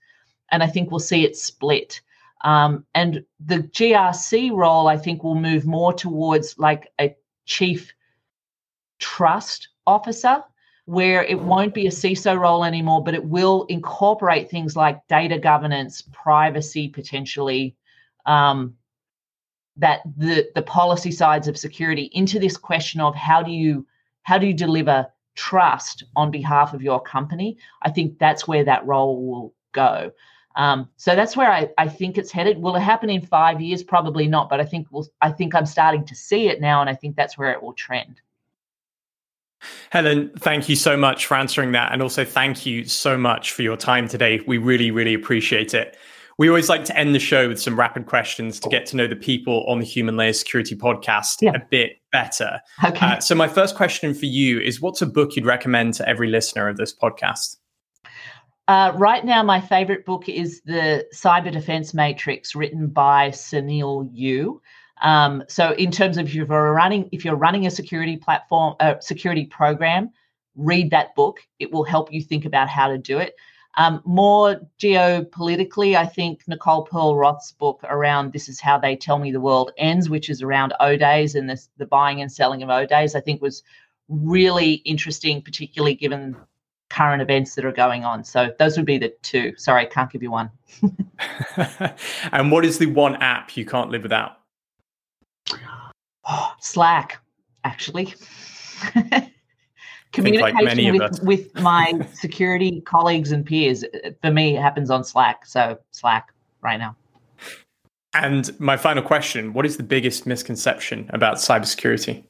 and 0.51 0.63
i 0.63 0.67
think 0.67 0.91
we'll 0.91 1.01
see 1.01 1.25
it 1.25 1.37
split 1.37 2.01
um, 2.45 2.85
and 2.95 3.25
the 3.45 3.59
grc 3.59 4.53
role 4.53 4.87
i 4.87 4.97
think 4.97 5.23
will 5.23 5.35
move 5.35 5.67
more 5.67 5.93
towards 5.93 6.59
like 6.59 6.93
a 7.01 7.15
chief 7.47 7.93
trust 8.99 9.69
officer 9.87 10.43
where 10.87 11.25
it 11.25 11.41
won't 11.41 11.73
be 11.73 11.87
a 11.87 11.91
CISO 11.91 12.39
role 12.39 12.65
anymore, 12.65 13.03
but 13.03 13.15
it 13.15 13.25
will 13.25 13.65
incorporate 13.69 14.51
things 14.51 14.77
like 14.77 15.07
data 15.09 15.39
governance, 15.39 16.03
privacy, 16.13 16.89
potentially, 16.89 17.75
um, 18.27 18.75
that 19.77 20.01
the 20.17 20.49
the 20.55 20.63
policy 20.63 21.11
sides 21.11 21.49
of 21.49 21.59
security 21.59 22.11
into 22.13 22.39
this 22.39 22.57
question 22.57 23.01
of 23.01 23.15
how 23.15 23.43
do 23.43 23.51
you 23.51 23.87
how 24.23 24.39
do 24.39 24.47
you 24.47 24.55
deliver 24.55 25.07
trust 25.35 26.05
on 26.15 26.31
behalf 26.31 26.75
of 26.75 26.83
your 26.83 27.01
company? 27.01 27.57
I 27.83 27.91
think 27.91 28.19
that's 28.19 28.47
where 28.47 28.65
that 28.65 28.87
role 28.87 29.27
will 29.27 29.55
go. 29.73 30.13
Um, 30.57 30.89
so 30.97 31.17
that's 31.17 31.37
where 31.37 31.51
I, 31.51 31.69
I 31.79 31.89
think 31.89 32.17
it's 32.17 32.31
headed. 32.31 32.59
Will 32.59 32.77
it 32.77 32.81
happen 32.81 33.11
in 33.11 33.21
five 33.21 33.61
years? 33.61 33.83
Probably 33.83 34.29
not, 34.29 34.49
but 34.49 34.61
I 34.61 34.65
think 34.65 34.87
we'll, 34.91 35.07
I 35.21 35.31
think 35.31 35.55
I'm 35.55 35.67
starting 35.67 36.05
to 36.07 36.15
see 36.15 36.49
it 36.49 36.61
now, 36.61 36.81
and 36.81 36.89
I 36.89 36.95
think 36.95 37.17
that's 37.17 37.37
where 37.37 37.51
it 37.53 37.63
will 37.63 37.73
trend. 37.73 38.21
Helen, 39.91 40.31
thank 40.39 40.69
you 40.69 40.77
so 40.77 40.97
much 40.97 41.27
for 41.27 41.37
answering 41.37 41.73
that. 41.73 41.93
And 41.93 42.03
also, 42.03 42.25
thank 42.25 42.67
you 42.67 42.85
so 42.85 43.17
much 43.17 43.53
for 43.53 43.63
your 43.63 43.77
time 43.77 44.09
today. 44.09 44.41
We 44.47 44.59
really, 44.59 44.91
really 44.91 45.15
appreciate 45.15 45.75
it. 45.75 45.97
We 46.37 46.49
always 46.49 46.69
like 46.69 46.85
to 46.87 46.99
end 46.99 47.15
the 47.15 47.21
show 47.21 47.49
with 47.49 47.61
some 47.61 47.79
rapid 47.79 48.07
questions 48.07 48.59
to 48.61 48.69
get 48.69 48.87
to 48.87 48.97
know 48.97 49.07
the 49.07 49.17
people 49.17 49.65
on 49.69 49.79
the 49.79 49.85
Human 49.85 50.17
Layer 50.17 50.33
Security 50.33 50.75
podcast 50.75 51.37
yeah. 51.41 51.53
a 51.55 51.61
bit 51.71 51.99
better. 52.11 52.61
Okay. 52.85 53.07
Uh, 53.07 53.21
so, 53.21 53.35
my 53.37 53.47
first 53.47 53.77
question 53.77 54.15
for 54.15 54.27
you 54.27 54.59
is 54.59 54.81
what's 54.81 55.01
a 55.01 55.07
book 55.07 55.37
you'd 55.37 55.47
recommend 55.47 55.95
to 55.95 56.09
every 56.09 56.29
listener 56.29 56.69
of 56.69 56.77
this 56.77 56.95
podcast? 56.95 57.57
Uh, 58.67 58.93
right 58.95 59.25
now, 59.25 59.43
my 59.43 59.61
favorite 59.61 60.07
book 60.07 60.29
is 60.29 60.63
The 60.63 61.07
Cyber 61.15 61.53
Defense 61.53 61.93
Matrix, 61.93 62.55
written 62.55 62.87
by 62.87 63.29
Sounil 63.29 64.09
Yu. 64.13 64.61
Um, 65.03 65.45
so, 65.49 65.73
in 65.73 65.91
terms 65.91 66.17
of 66.17 66.27
if 66.27 66.35
you're 66.35 66.47
running, 66.47 67.09
if 67.13 67.25
you're 67.25 67.37
running 67.37 67.67
a 67.67 67.71
security 67.71 68.17
platform, 68.17 68.75
a 68.81 68.97
security 69.01 69.45
program, 69.45 70.11
read 70.57 70.91
that 70.91 71.15
book. 71.15 71.41
It 71.59 71.73
will 71.73 71.85
help 71.85 72.13
you 72.13 72.23
think 72.23 72.47
about 72.47 72.69
how 72.69 72.89
to 72.89 72.97
do 72.97 73.19
it. 73.19 73.35
Um, 73.77 74.01
more 74.05 74.61
geopolitically, 74.81 75.97
I 75.97 76.07
think 76.07 76.43
Nicole 76.47 76.87
Perlroth's 76.87 77.53
book 77.53 77.81
around 77.85 78.33
this 78.33 78.49
is 78.49 78.61
how 78.61 78.79
they 78.79 78.95
tell 78.95 79.19
me 79.19 79.33
the 79.33 79.41
world 79.41 79.73
ends, 79.77 80.09
which 80.09 80.31
is 80.31 80.43
around 80.43 80.73
O 80.81 80.97
days 80.97 81.35
and 81.35 81.51
the 81.51 81.87
buying 81.87 82.23
and 82.23 82.31
selling 82.31 82.63
of 82.63 82.71
O 82.71 82.87
days, 82.87 83.15
I 83.17 83.21
think 83.21 83.43
was 83.43 83.63
really 84.09 84.75
interesting, 84.75 85.43
particularly 85.43 85.95
given 85.95 86.37
current 86.91 87.23
events 87.23 87.55
that 87.55 87.65
are 87.65 87.73
going 87.73 88.05
on. 88.05 88.25
So 88.25 88.53
those 88.59 88.77
would 88.77 88.87
be 88.87 88.99
the 88.99 89.15
two. 89.23 89.55
Sorry, 89.57 89.83
I 89.83 89.87
can't 89.87 90.11
give 90.11 90.23
you 90.23 90.31
one. 90.31 90.51
and 92.33 92.51
what 92.51 92.65
is 92.65 92.79
the 92.79 92.87
one 92.87 93.17
app 93.17 93.57
you 93.57 93.65
can't 93.65 93.91
live 93.91 94.03
without? 94.03 94.39
Slack, 96.61 97.21
actually. 97.65 98.15
communication 100.15 100.65
like 100.65 101.01
with, 101.01 101.23
with 101.23 101.55
my 101.61 101.93
security 102.15 102.81
colleagues 102.83 103.33
and 103.33 103.45
peers 103.45 103.85
for 104.23 104.31
me 104.31 104.55
happens 104.55 104.91
on 104.91 105.05
slack 105.05 105.45
so 105.45 105.77
slack 105.91 106.33
right 106.63 106.79
now 106.79 106.97
and 108.15 108.59
my 108.61 108.77
final 108.77 109.03
question 109.03 109.53
what 109.53 109.67
is 109.67 109.77
the 109.77 109.83
biggest 109.83 110.25
misconception 110.25 111.11
about 111.13 111.37
cybersecurity 111.37 112.25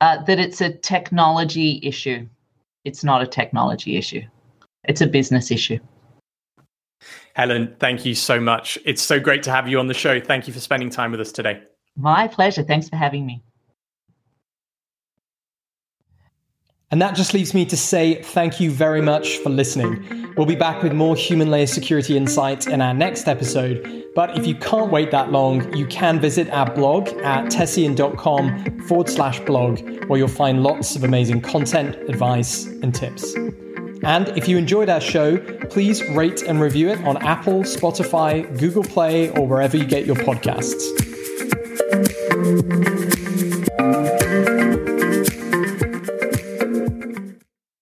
uh, 0.00 0.22
that 0.24 0.38
it's 0.38 0.60
a 0.60 0.72
technology 0.78 1.80
issue 1.82 2.26
it's 2.84 3.04
not 3.04 3.22
a 3.22 3.26
technology 3.26 3.96
issue. 3.96 4.22
It's 4.84 5.00
a 5.00 5.06
business 5.06 5.50
issue. 5.50 5.78
Helen 7.34 7.74
thank 7.78 8.04
you 8.04 8.14
so 8.14 8.38
much. 8.40 8.78
It's 8.84 9.02
so 9.02 9.18
great 9.18 9.42
to 9.44 9.50
have 9.50 9.68
you 9.68 9.78
on 9.78 9.86
the 9.86 9.94
show. 9.94 10.20
Thank 10.20 10.46
you 10.46 10.52
for 10.52 10.60
spending 10.60 10.90
time 10.90 11.10
with 11.10 11.20
us 11.20 11.32
today. 11.32 11.62
My 11.96 12.28
pleasure. 12.28 12.62
Thanks 12.62 12.88
for 12.88 12.96
having 12.96 13.26
me 13.26 13.42
And 16.92 17.00
that 17.00 17.16
just 17.16 17.32
leaves 17.32 17.54
me 17.54 17.64
to 17.64 17.76
say 17.76 18.22
thank 18.22 18.60
you 18.60 18.70
very 18.70 19.00
much 19.00 19.38
for 19.38 19.48
listening. 19.48 20.30
We'll 20.36 20.46
be 20.46 20.54
back 20.54 20.82
with 20.82 20.92
more 20.92 21.16
human 21.16 21.50
layer 21.50 21.66
security 21.66 22.18
insights 22.18 22.66
in 22.66 22.82
our 22.82 22.92
next 22.92 23.28
episode. 23.28 24.04
But 24.14 24.36
if 24.36 24.46
you 24.46 24.54
can't 24.54 24.92
wait 24.92 25.10
that 25.10 25.32
long, 25.32 25.74
you 25.74 25.86
can 25.86 26.20
visit 26.20 26.50
our 26.50 26.70
blog 26.70 27.08
at 27.24 27.50
tessian.com 27.50 28.80
forward 28.80 29.08
slash 29.08 29.40
blog, 29.40 29.80
where 30.06 30.18
you'll 30.18 30.28
find 30.28 30.62
lots 30.62 30.94
of 30.94 31.02
amazing 31.02 31.40
content, 31.40 31.96
advice, 32.10 32.66
and 32.66 32.94
tips. 32.94 33.34
And 34.04 34.28
if 34.36 34.46
you 34.46 34.58
enjoyed 34.58 34.90
our 34.90 35.00
show, 35.00 35.38
please 35.70 36.06
rate 36.10 36.42
and 36.42 36.60
review 36.60 36.90
it 36.90 37.02
on 37.04 37.16
Apple, 37.18 37.62
Spotify, 37.62 38.46
Google 38.58 38.84
Play, 38.84 39.30
or 39.30 39.46
wherever 39.46 39.78
you 39.78 39.86
get 39.86 40.04
your 40.04 40.16
podcasts. 40.16 40.82